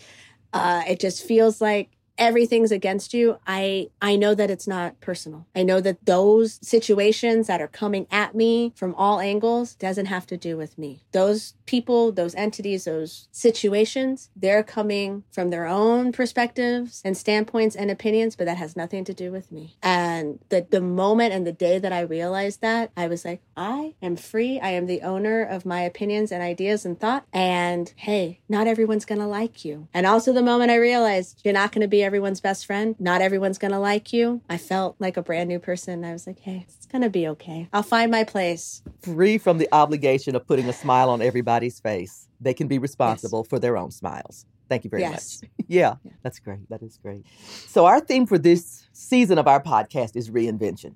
[0.53, 5.47] uh, it just feels like everything's against you i i know that it's not personal.
[5.55, 10.27] I know that those situations that are coming at me from all angles doesn't have
[10.29, 11.03] to do with me.
[11.13, 17.91] Those people those entities those situations they're coming from their own perspectives and standpoints and
[17.91, 19.77] opinions but that has nothing to do with me.
[19.83, 23.95] And the the moment and the day that i realized that i was like i
[24.03, 24.61] am free.
[24.61, 27.25] I am the owner of my opinions and ideas and thought.
[27.33, 29.89] And hey not everyone's gonna like you.
[29.95, 32.95] And also the moment i realized you're not gonna be everyone's best friend.
[32.99, 34.41] Not everyone's going to like you.
[34.49, 36.05] I felt like a brand new person.
[36.05, 37.69] I was like, hey, it's going to be okay.
[37.73, 38.83] I'll find my place.
[39.03, 42.29] Free from the obligation of putting a smile on everybody's face.
[42.41, 43.49] They can be responsible yes.
[43.49, 44.47] for their own smiles.
[44.69, 45.43] Thank you very yes.
[45.43, 45.51] much.
[45.69, 46.69] yeah, yeah, that's great.
[46.71, 47.25] That is great.
[47.67, 50.95] So, our theme for this season of our podcast is reinvention.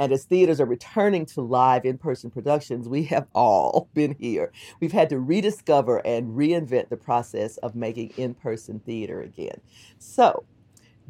[0.00, 4.50] And as theaters are returning to live in person productions, we have all been here.
[4.80, 9.60] We've had to rediscover and reinvent the process of making in person theater again.
[9.98, 10.44] So,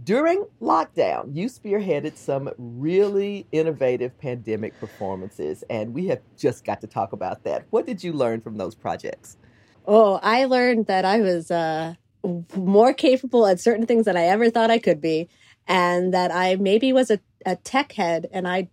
[0.03, 6.89] during lockdown, you spearheaded some really innovative pandemic performances, and we have just got to
[6.89, 7.67] talk about that.
[7.71, 9.37] What did you learn from those projects?
[9.87, 11.95] Oh, I learned that I was uh,
[12.57, 15.29] more capable at certain things than I ever thought I could be,
[15.69, 18.69] and that I maybe was a, a tech head and I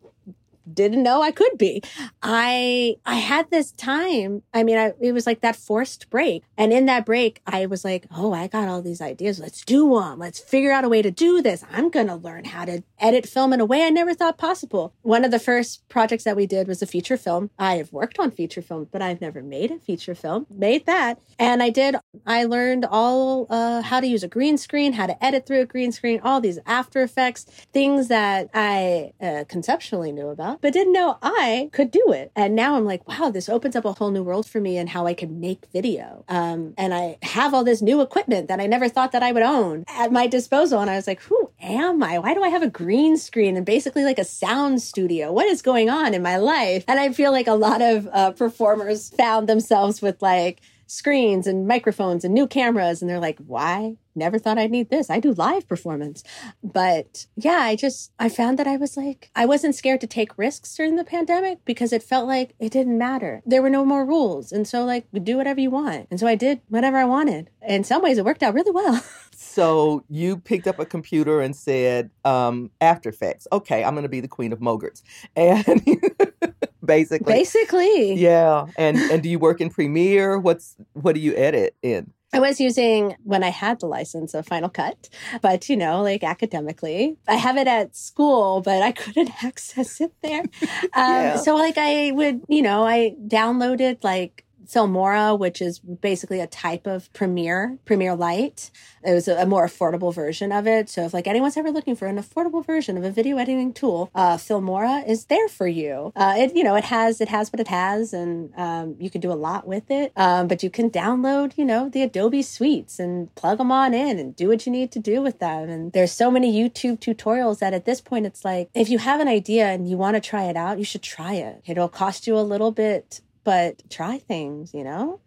[0.73, 1.81] didn't know I could be.
[2.21, 4.43] I I had this time.
[4.53, 7.83] I mean, I, it was like that forced break, and in that break, I was
[7.85, 9.39] like, "Oh, I got all these ideas.
[9.39, 10.19] Let's do them.
[10.19, 11.63] Let's figure out a way to do this.
[11.71, 15.23] I'm gonna learn how to edit film in a way I never thought possible." One
[15.25, 17.49] of the first projects that we did was a feature film.
[17.57, 20.47] I have worked on feature film, but I've never made a feature film.
[20.49, 21.95] Made that, and I did.
[22.25, 25.65] I learned all uh, how to use a green screen, how to edit through a
[25.65, 30.93] green screen, all these After Effects things that I uh, conceptually knew about but didn't
[30.93, 32.31] know I could do it.
[32.35, 34.89] And now I'm like, wow, this opens up a whole new world for me and
[34.89, 36.23] how I can make video.
[36.27, 39.43] Um, and I have all this new equipment that I never thought that I would
[39.43, 40.79] own at my disposal.
[40.79, 42.19] And I was like, who am I?
[42.19, 45.31] Why do I have a green screen and basically like a sound studio?
[45.31, 46.83] What is going on in my life?
[46.87, 51.67] And I feel like a lot of uh, performers found themselves with like, screens and
[51.67, 55.09] microphones and new cameras and they're like why never thought I'd need this.
[55.09, 56.23] I do live performance.
[56.63, 60.37] But yeah, I just, I found that I was like, I wasn't scared to take
[60.37, 63.41] risks during the pandemic because it felt like it didn't matter.
[63.45, 64.51] There were no more rules.
[64.51, 66.07] And so, like, do whatever you want.
[66.09, 67.49] And so I did whatever I wanted.
[67.61, 69.03] In some ways, it worked out really well.
[69.35, 74.09] so you picked up a computer and said, um, After Effects, okay, I'm going to
[74.09, 75.03] be the queen of Mogarts.
[75.35, 75.81] And
[76.87, 77.33] basically.
[77.33, 78.13] Basically.
[78.13, 78.65] Yeah.
[78.77, 80.39] And and do you work in Premiere?
[80.39, 82.13] What's what do you edit in?
[82.33, 85.09] I was using when I had the license of Final Cut,
[85.41, 90.13] but you know, like academically, I have it at school, but I couldn't access it
[90.21, 90.41] there.
[90.41, 90.49] Um,
[90.93, 91.37] yeah.
[91.37, 96.85] So, like, I would, you know, I downloaded like Filmora, which is basically a type
[96.85, 98.71] of Premiere, Premiere Lite.
[99.03, 100.89] It was a, a, more affordable version of it.
[100.89, 104.11] So if like anyone's ever looking for an affordable version of a video editing tool,
[104.13, 106.11] uh, Filmora is there for you.
[106.15, 109.21] Uh, it you know it has it has what it has, and um, you can
[109.21, 110.11] do a lot with it.
[110.15, 114.19] Um, but you can download you know the Adobe suites and plug them on in
[114.19, 115.69] and do what you need to do with them.
[115.69, 119.21] And there's so many YouTube tutorials that at this point it's like if you have
[119.21, 121.61] an idea and you want to try it out, you should try it.
[121.65, 125.21] It'll cost you a little bit but try things, you know?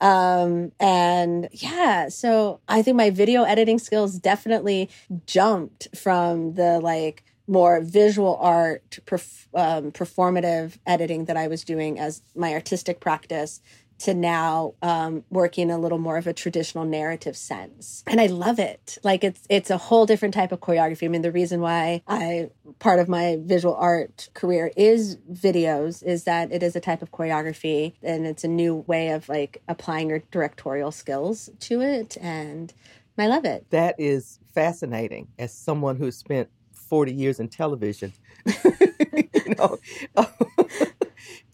[0.00, 4.88] Um, and yeah, so I think my video editing skills definitely
[5.26, 11.98] jumped from the like more visual art, perf- um, performative editing that I was doing
[11.98, 13.60] as my artistic practice
[13.98, 18.02] to now um, working a little more of a traditional narrative sense.
[18.06, 18.98] And i love it.
[19.02, 21.04] Like it's it's a whole different type of choreography.
[21.04, 26.24] I mean the reason why i part of my visual art career is videos is
[26.24, 30.08] that it is a type of choreography and it's a new way of like applying
[30.10, 32.16] your directorial skills to it.
[32.20, 32.72] And
[33.18, 33.66] i love it.
[33.70, 35.28] That is fascinating.
[35.38, 38.12] As someone who spent 40 years in television
[38.46, 39.78] you know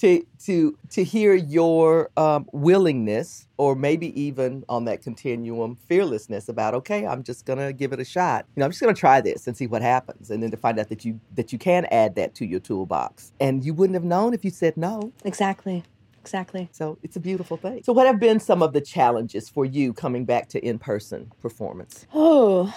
[0.01, 6.74] to to to hear your um, willingness, or maybe even on that continuum, fearlessness about
[6.74, 8.46] okay, I'm just gonna give it a shot.
[8.57, 10.78] You know, I'm just gonna try this and see what happens, and then to find
[10.78, 14.05] out that you that you can add that to your toolbox, and you wouldn't have
[14.05, 15.12] known if you said no.
[15.24, 15.84] Exactly.
[16.20, 16.68] Exactly.
[16.72, 17.82] So it's a beautiful thing.
[17.82, 21.32] So, what have been some of the challenges for you coming back to in person
[21.40, 22.07] performance?
[22.14, 22.74] Oh,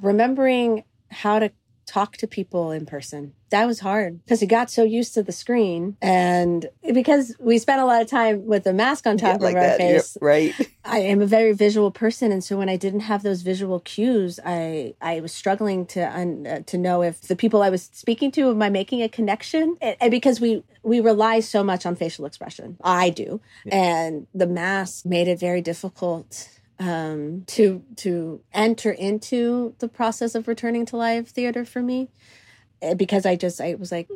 [0.00, 1.50] remembering how to
[1.88, 3.32] talk to people in person.
[3.50, 7.80] That was hard because we got so used to the screen and because we spent
[7.80, 10.18] a lot of time with the mask on top Yeah, like of our that, face.
[10.20, 10.54] yeah, right?
[10.84, 14.38] I am a very visual person, and so when I didn't have those visual cues,
[14.44, 18.30] I I was struggling to un, uh, to know if the people I was speaking
[18.32, 21.96] to am I making a connection, and, and because we we rely so much on
[21.96, 23.40] facial expression, I do,
[23.72, 30.46] and the mask made it very difficult um, to to enter into the process of
[30.48, 32.08] returning to live theater for me
[32.80, 34.08] Uh, because I just I was like,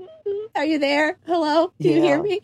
[0.54, 1.18] "Are you there?
[1.26, 2.40] Hello, do you hear me?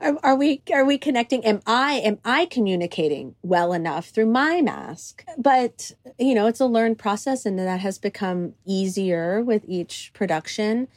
[0.00, 1.42] Are, are we are we connecting?
[1.46, 5.24] Am I am I communicating well enough through my mask?
[5.38, 10.88] But you know, it's a learned process, and that has become easier with each production.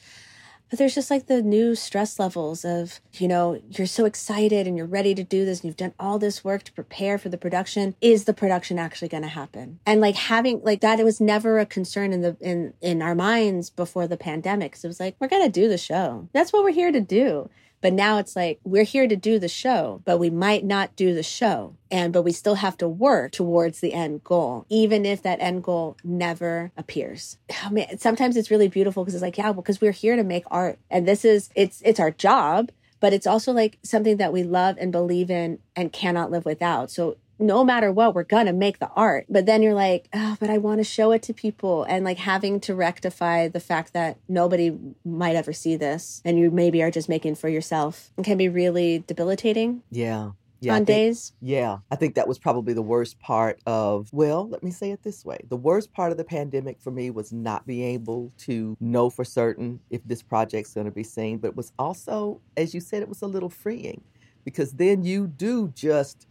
[0.75, 4.75] But there's just like the new stress levels of, you know, you're so excited and
[4.75, 7.37] you're ready to do this and you've done all this work to prepare for the
[7.37, 7.95] production.
[8.01, 9.79] Is the production actually going to happen?
[9.85, 13.15] And like having like that, it was never a concern in the in in our
[13.15, 14.73] minds before the pandemic.
[14.73, 16.27] Because it was like we're going to do the show.
[16.33, 17.49] That's what we're here to do.
[17.85, 21.13] But now it's like we're here to do the show, but we might not do
[21.13, 21.75] the show.
[21.91, 25.63] And but we still have to work towards the end goal, even if that end
[25.63, 27.37] goal never appears.
[27.63, 30.45] Oh, man, sometimes it's really beautiful because it's like, yeah, because we're here to make
[30.49, 30.79] art.
[30.89, 34.77] And this is it's it's our job, but it's also like something that we love
[34.79, 36.89] and believe in and cannot live without.
[36.89, 39.25] So no matter what, we're gonna make the art.
[39.29, 41.83] But then you're like, oh, but I want to show it to people.
[41.83, 46.51] And like having to rectify the fact that nobody might ever see this and you
[46.51, 50.31] maybe are just making for yourself can be really debilitating Yeah.
[50.61, 50.73] Yeah.
[50.73, 51.33] On think- days.
[51.41, 55.03] Yeah, I think that was probably the worst part of, well, let me say it
[55.03, 55.37] this way.
[55.49, 59.23] The worst part of the pandemic for me was not being able to know for
[59.25, 63.03] certain if this project's going to be seen, but it was also, as you said,
[63.03, 64.01] it was a little freeing
[64.43, 66.25] because then you do just,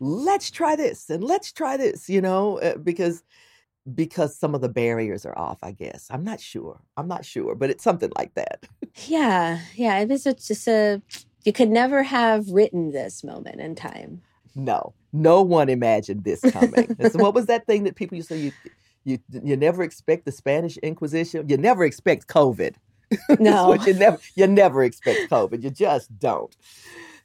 [0.00, 3.22] let's try this and let's try this, you know, uh, because
[3.94, 6.06] because some of the barriers are off, I guess.
[6.10, 6.80] I'm not sure.
[6.96, 8.66] I'm not sure, but it's something like that.
[9.06, 9.98] Yeah, yeah.
[9.98, 11.00] It a- just a
[11.44, 14.22] you could never have written this moment in time.
[14.54, 16.94] No, no one imagined this coming.
[16.98, 18.40] And so what was that thing that people used to say?
[18.40, 18.52] You,
[19.04, 21.48] you, you never expect the Spanish Inquisition.
[21.48, 22.74] You never expect COVID.
[23.40, 23.74] No.
[23.74, 25.64] you never, you never expect COVID.
[25.64, 26.54] You just don't.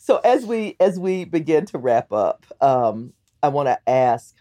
[0.06, 4.36] So as we as we begin to wrap up, um, I want to ask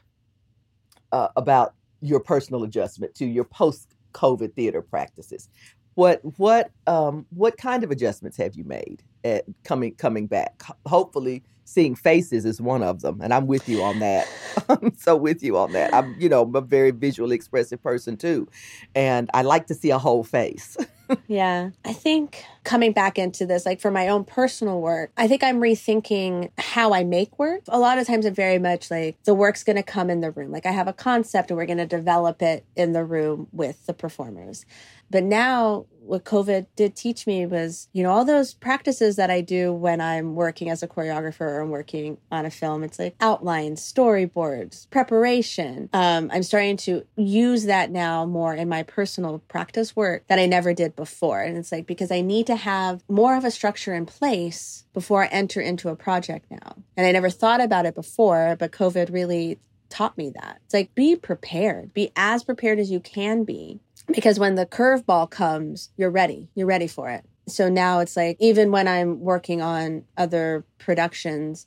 [1.11, 5.49] uh, about your personal adjustment to your post COVID theater practices.
[5.95, 10.63] What what um, what kind of adjustments have you made at coming coming back?
[10.85, 14.29] Hopefully, seeing faces is one of them, and I'm with you on that.
[14.69, 15.95] I'm so with you on that.
[15.95, 18.47] I'm you know I'm a very visually expressive person too,
[18.95, 20.77] and I like to see a whole face.
[21.27, 21.71] Yeah.
[21.85, 25.61] I think coming back into this, like for my own personal work, I think I'm
[25.61, 27.63] rethinking how I make work.
[27.69, 30.31] A lot of times I'm very much like the work's going to come in the
[30.31, 30.51] room.
[30.51, 33.87] Like I have a concept and we're going to develop it in the room with
[33.87, 34.65] the performers.
[35.11, 39.41] But now what COVID did teach me was, you know, all those practices that I
[39.41, 43.15] do when I'm working as a choreographer or I'm working on a film, it's like
[43.21, 45.89] outlines, storyboards, preparation.
[45.93, 50.47] Um, I'm starting to use that now more in my personal practice work that I
[50.47, 51.41] never did before.
[51.41, 55.25] And it's like because I need to have more of a structure in place before
[55.25, 56.77] I enter into a project now.
[56.97, 60.61] And I never thought about it before, but COVID really taught me that.
[60.65, 65.31] It's like be prepared, be as prepared as you can be because when the curveball
[65.31, 66.49] comes, you're ready.
[66.55, 67.25] You're ready for it.
[67.47, 71.67] So now it's like even when I'm working on other productions,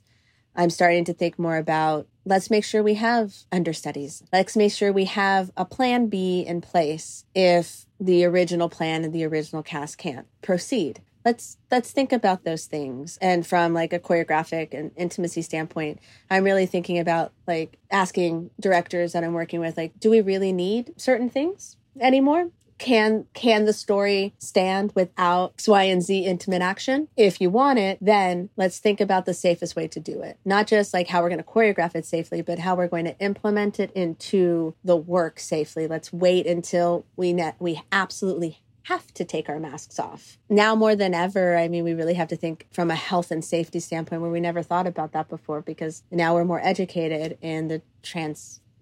[0.56, 4.22] I'm starting to think more about let's make sure we have understudies.
[4.32, 9.12] Let's make sure we have a plan B in place if the original plan and
[9.12, 11.00] the original cast can't proceed.
[11.24, 13.18] Let's let's think about those things.
[13.20, 16.00] And from like a choreographic and intimacy standpoint,
[16.30, 20.52] I'm really thinking about like asking directors that I'm working with like do we really
[20.52, 22.50] need certain things anymore?
[22.78, 27.08] Can can the story stand without X, Y, and Z intimate action?
[27.16, 30.38] If you want it, then let's think about the safest way to do it.
[30.44, 33.18] Not just like how we're going to choreograph it safely, but how we're going to
[33.18, 35.86] implement it into the work safely.
[35.86, 40.38] Let's wait until we net we absolutely have to take our masks off.
[40.48, 43.44] Now more than ever, I mean, we really have to think from a health and
[43.44, 47.68] safety standpoint where we never thought about that before because now we're more educated in
[47.68, 47.82] the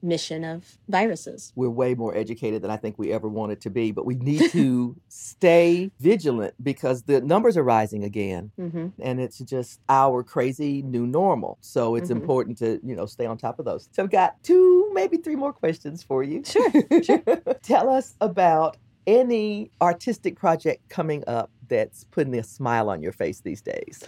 [0.06, 1.52] mission of viruses.
[1.56, 4.50] We're way more educated than I think we ever wanted to be, but we need
[4.52, 10.80] to stay vigilant because the numbers are rising again hmm and it's just our crazy
[10.82, 11.58] new normal.
[11.60, 12.16] So it's Mhm.
[12.16, 13.88] important to, you know, stay on top of those.
[13.92, 16.42] So I've got two, maybe three more questions for you.
[16.44, 16.70] Sure,
[17.02, 17.22] sure.
[17.62, 18.76] Tell us about
[19.06, 24.02] any artistic project coming up that's putting a smile on your face these days.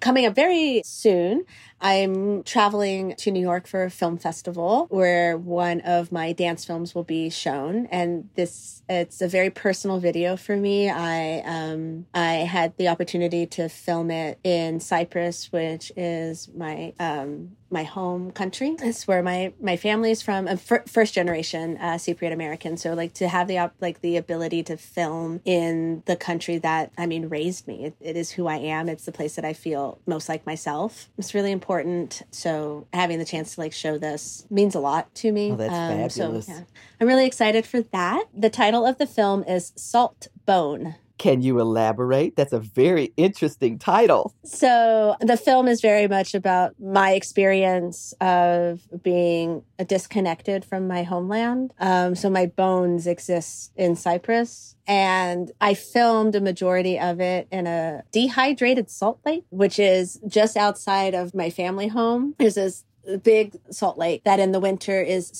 [0.00, 1.44] Coming up very soon,
[1.80, 6.94] I'm traveling to New York for a film festival where one of my dance films
[6.94, 10.90] will be shown, and this it's a very personal video for me.
[10.90, 17.56] I um I had the opportunity to film it in Cyprus, which is my um
[17.70, 18.76] my home country.
[18.80, 20.46] It's where my my family is from.
[20.48, 24.16] I'm fir- first generation uh, Cypriot American, so like to have the op- like the
[24.16, 27.86] ability to film in the country that I mean raised me.
[27.86, 28.88] It, it is who I am.
[28.88, 31.08] It's the place that I feel most like myself.
[31.18, 32.22] It's really important.
[32.30, 35.52] So having the chance to like show this means a lot to me.
[35.52, 36.46] Oh, that's fabulous.
[36.46, 36.60] So yeah,
[37.00, 38.24] I'm really excited for that.
[38.34, 40.96] The title of the film is Salt Bone.
[41.18, 42.36] Can you elaborate?
[42.36, 44.34] That's a very interesting title.
[44.44, 51.72] So the film is very much about my experience of being disconnected from my homeland.
[51.78, 54.76] Um, so my bones exist in Cyprus.
[54.86, 60.56] And I filmed a majority of it in a dehydrated salt lake, which is just
[60.56, 62.34] outside of my family home.
[62.38, 62.84] There's this
[63.22, 65.30] big salt lake that in the winter is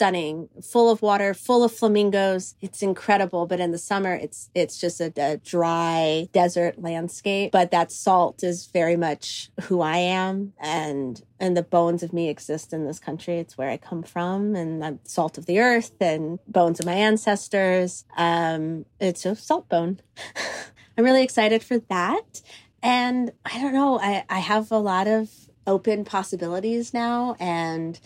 [0.00, 2.54] stunning, full of water, full of flamingos.
[2.62, 7.52] It's incredible, but in the summer it's it's just a, a dry desert landscape.
[7.52, 12.28] But that salt is very much who I am and and the bones of me
[12.28, 13.38] exist in this country.
[13.38, 16.94] It's where I come from and I'm salt of the earth and bones of my
[16.94, 18.04] ancestors.
[18.16, 20.00] Um it's a salt bone.
[20.96, 22.40] I'm really excited for that.
[22.82, 25.30] And I don't know, I, I have a lot of
[25.66, 28.00] open possibilities now and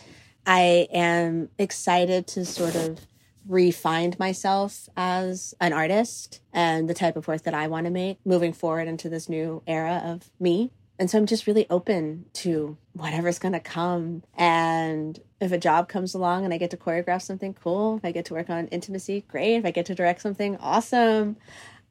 [0.47, 3.01] I am excited to sort of
[3.49, 8.19] refind myself as an artist and the type of work that I want to make
[8.25, 10.71] moving forward into this new era of me.
[10.99, 14.23] And so I'm just really open to whatever's going to come.
[14.35, 18.13] And if a job comes along and I get to choreograph something cool, if I
[18.13, 19.57] get to work on intimacy, great.
[19.57, 21.37] If I get to direct something, awesome.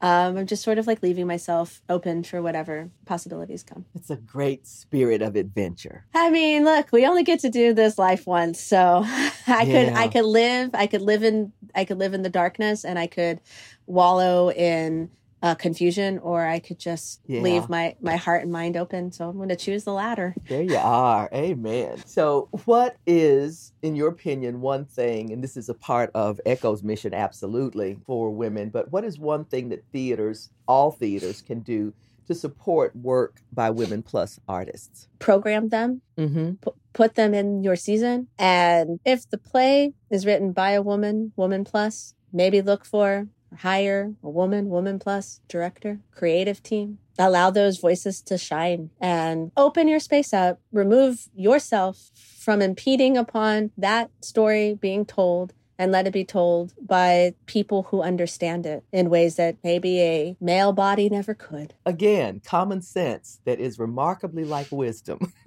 [0.03, 3.85] Um, I'm just sort of like leaving myself open for whatever possibilities come.
[3.95, 6.03] It's a great spirit of adventure.
[6.13, 9.03] I mean, look, we only get to do this life once, so
[9.47, 12.83] I could I could live I could live in I could live in the darkness
[12.83, 13.39] and I could
[13.87, 15.09] wallow in
[15.43, 17.41] uh, confusion, or I could just Yeah.
[17.41, 19.11] leave my my heart and mind open.
[19.11, 20.33] So I'm going to choose the latter.
[20.47, 21.29] There you are.
[21.33, 22.01] Amen.
[22.05, 26.81] So, what is, in your opinion, one thing, and this is a part of Echo's
[26.81, 31.93] mission absolutely for women, but what is one thing that theaters, all theaters, can do
[32.27, 35.09] to support work by women plus artists?
[35.19, 36.53] Program them, Mm-hmm.
[36.61, 41.33] pu- put them in your season, and if the play is written by a woman,
[41.35, 43.27] woman plus, maybe look for or
[43.59, 46.99] hire a woman, woman plus director, creative team.
[47.19, 50.59] Allow those voices to shine and open your space up.
[50.71, 57.33] Remove yourself from impeding upon that story being told and let it be told by
[57.45, 61.73] people who understand it in ways that maybe a male body never could.
[61.85, 65.33] Again, common sense that is remarkably like wisdom.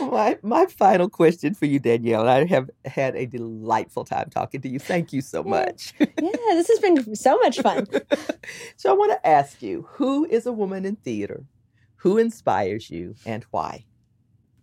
[0.00, 2.28] my my final question for you, Danielle.
[2.28, 4.78] I have had a delightful time talking to you.
[4.78, 5.94] Thank you so much.
[5.98, 7.86] Yeah, this has been so much fun.
[8.76, 11.44] so I want to ask you, who is a woman in theater?
[11.96, 13.84] Who inspires you and why?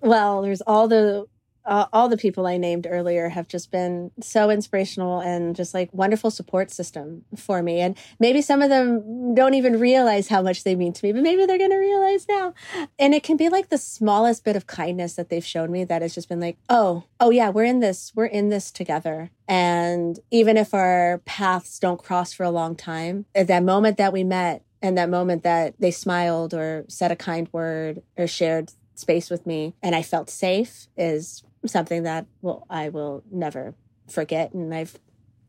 [0.01, 1.25] Well, there's all the
[1.65, 5.89] uh, all the people I named earlier have just been so inspirational and just like
[5.93, 7.79] wonderful support system for me.
[7.79, 11.23] And maybe some of them don't even realize how much they mean to me, but
[11.23, 12.53] maybe they're going to realize now.
[12.99, 16.01] And it can be like the smallest bit of kindness that they've shown me that
[16.01, 19.31] has just been like, oh, oh yeah, we're in this, we're in this together.
[19.47, 24.13] And even if our paths don't cross for a long time, at that moment that
[24.13, 28.71] we met and that moment that they smiled or said a kind word or shared
[28.95, 33.75] space with me and I felt safe is something that well I will never
[34.09, 34.97] forget and I've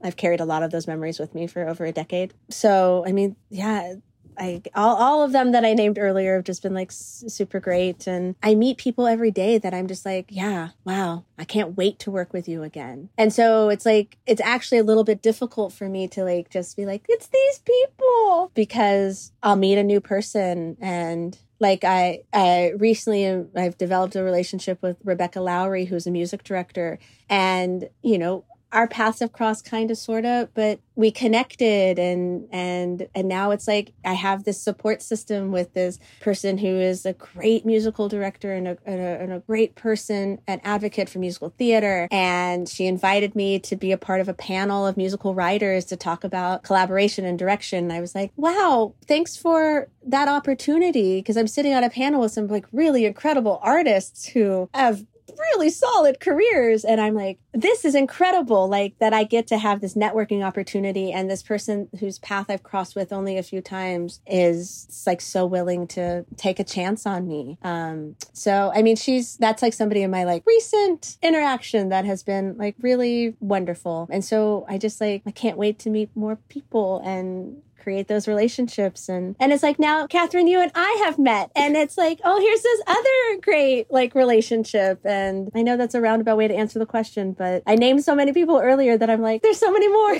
[0.02, 2.34] I've carried a lot of those memories with me for over a decade.
[2.50, 3.94] So, I mean, yeah,
[4.36, 7.60] I all all of them that I named earlier have just been like s- super
[7.60, 11.76] great and I meet people every day that I'm just like, yeah, wow, I can't
[11.76, 13.08] wait to work with you again.
[13.16, 16.76] And so it's like it's actually a little bit difficult for me to like just
[16.76, 22.74] be like, it's these people because I'll meet a new person and like I, I
[22.76, 26.98] recently I've developed a relationship with Rebecca Lowry, who's a music director,
[27.30, 28.44] and you know
[28.74, 33.50] our paths have crossed kind of sort of but we connected and and and now
[33.50, 38.08] it's like i have this support system with this person who is a great musical
[38.08, 42.08] director and a, and a, and a great person an advocate for musical theater.
[42.10, 45.96] And she invited me to be a part of a panel of musical writers to
[45.96, 47.84] talk about collaboration and direction.
[47.84, 51.18] And i was like wow thanks for that opportunity.
[51.18, 55.04] Because i'm sitting on a panel with some like really incredible artists who have
[55.38, 56.84] really solid careers.
[56.84, 61.12] And i'm like this is incredible like that i get to have this networking opportunity.
[61.12, 65.46] And this person whose path i've crossed with only a few times is like so
[65.46, 67.58] willing to take a chance on me.
[67.62, 72.22] Um so i mean she's that's like somebody in my like recent interaction that has
[72.22, 74.08] been like really wonderful.
[74.10, 78.26] And so i just like i can't wait to meet more people and create those
[78.26, 79.08] relationships.
[79.08, 81.50] And and it's like now Catherine you and I have met.
[81.54, 85.00] And it's like oh here's this other great like relationship.
[85.04, 88.14] And I know that's a roundabout way to answer the question but I named so
[88.14, 90.14] many people earlier that I'm like there's so many more.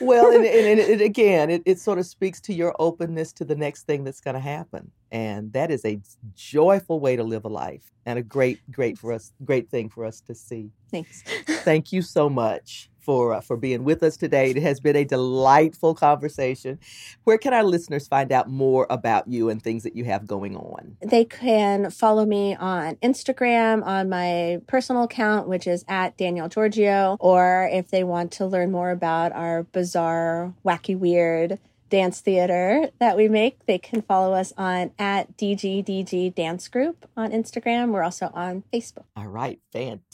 [0.00, 3.44] Well and, and, and it, again it, it sort of speaks to your openness to
[3.44, 4.90] the next thing that's going to happen.
[5.12, 6.00] And that is a
[6.34, 10.06] joyful way to live a life and a great great for us great thing for
[10.06, 10.70] us to see.
[10.90, 11.22] Thanks.
[11.46, 14.50] Thank you so much for uh, for being with us today.
[14.50, 16.78] It has been a delightful conversation.
[17.24, 20.56] Where can our listeners find out more about you and things that you have going
[20.56, 20.96] on?
[21.00, 27.16] They can follow me on Instagram on my personal account, which is at Danielle Georgiou,
[27.20, 31.58] or if they want to learn more about our bizarre, wacky, weird
[31.90, 37.32] dance theater that we make, they can follow us on at DGDG Dance Group on
[37.32, 37.90] Instagram.
[37.90, 39.04] We're also on Facebook.
[39.16, 40.09] All right, fantastic.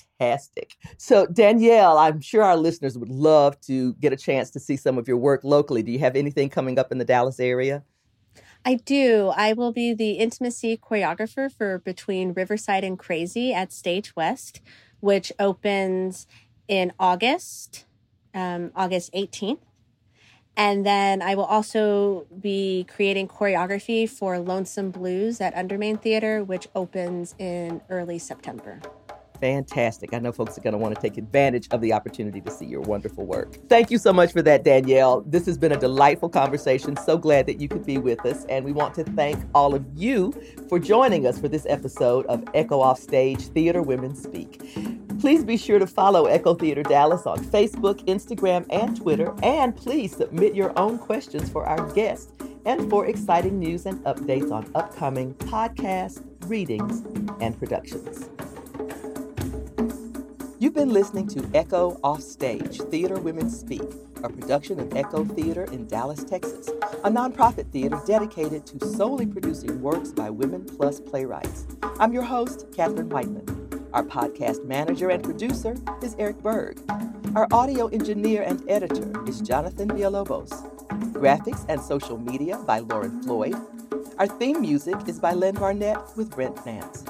[0.98, 4.98] So, Danielle, I'm sure our listeners would love to get a chance to see some
[4.98, 5.82] of your work locally.
[5.82, 7.84] Do you have anything coming up in the Dallas area?
[8.64, 9.32] I do.
[9.36, 14.60] I will be the intimacy choreographer for Between Riverside and Crazy at Stage West,
[15.00, 16.26] which opens
[16.66, 17.84] in August,
[18.34, 19.60] um, August 18th.
[20.56, 26.66] And then I will also be creating choreography for Lonesome Blues at Undermain Theater, which
[26.74, 28.80] opens in early September.
[29.40, 30.14] Fantastic.
[30.14, 32.66] I know folks are going to want to take advantage of the opportunity to see
[32.66, 33.56] your wonderful work.
[33.68, 35.22] Thank you so much for that, Danielle.
[35.22, 36.96] This has been a delightful conversation.
[36.96, 38.44] So glad that you could be with us.
[38.48, 40.32] And we want to thank all of you
[40.68, 44.60] for joining us for this episode of Echo Offstage Theater Women Speak.
[45.20, 49.34] Please be sure to follow Echo Theater Dallas on Facebook, Instagram, and Twitter.
[49.42, 52.32] And please submit your own questions for our guests
[52.64, 57.02] and for exciting news and updates on upcoming podcasts, readings,
[57.40, 58.28] and productions.
[60.66, 63.84] You've been listening to Echo Offstage Theater Women Speak,
[64.24, 66.66] a production of Echo Theater in Dallas, Texas,
[67.04, 71.68] a nonprofit theater dedicated to solely producing works by women plus playwrights.
[72.00, 73.88] I'm your host, Katherine Whiteman.
[73.92, 76.80] Our podcast manager and producer is Eric Berg.
[77.36, 80.50] Our audio engineer and editor is Jonathan Villalobos.
[81.12, 83.54] Graphics and social media by Lauren Floyd.
[84.18, 87.04] Our theme music is by Len Barnett with Brent Nance.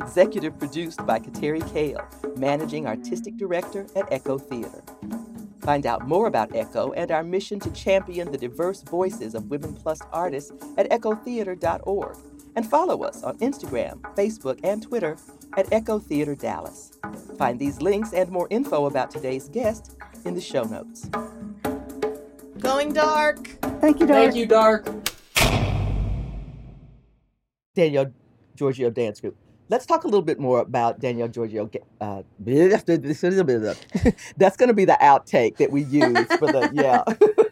[0.00, 2.00] Executive produced by Kateri Cale,
[2.36, 4.82] managing artistic director at Echo Theater.
[5.60, 9.74] Find out more about Echo and our mission to champion the diverse voices of Women
[9.74, 12.16] Plus artists at echotheater.org.
[12.56, 15.18] And follow us on Instagram, Facebook, and Twitter
[15.58, 16.92] at Echo Theater Dallas.
[17.36, 21.10] Find these links and more info about today's guest in the show notes.
[22.58, 23.46] Going dark.
[23.80, 24.18] Thank you, Dark.
[24.18, 24.88] Thank you, Dark.
[27.74, 28.12] Danielle
[28.56, 29.36] Georgiou Dance Group.
[29.70, 31.72] Let's talk a little bit more about Danielle Georgiou.
[32.00, 32.22] Uh,
[34.36, 37.04] that's going to be the outtake that we use for the, yeah.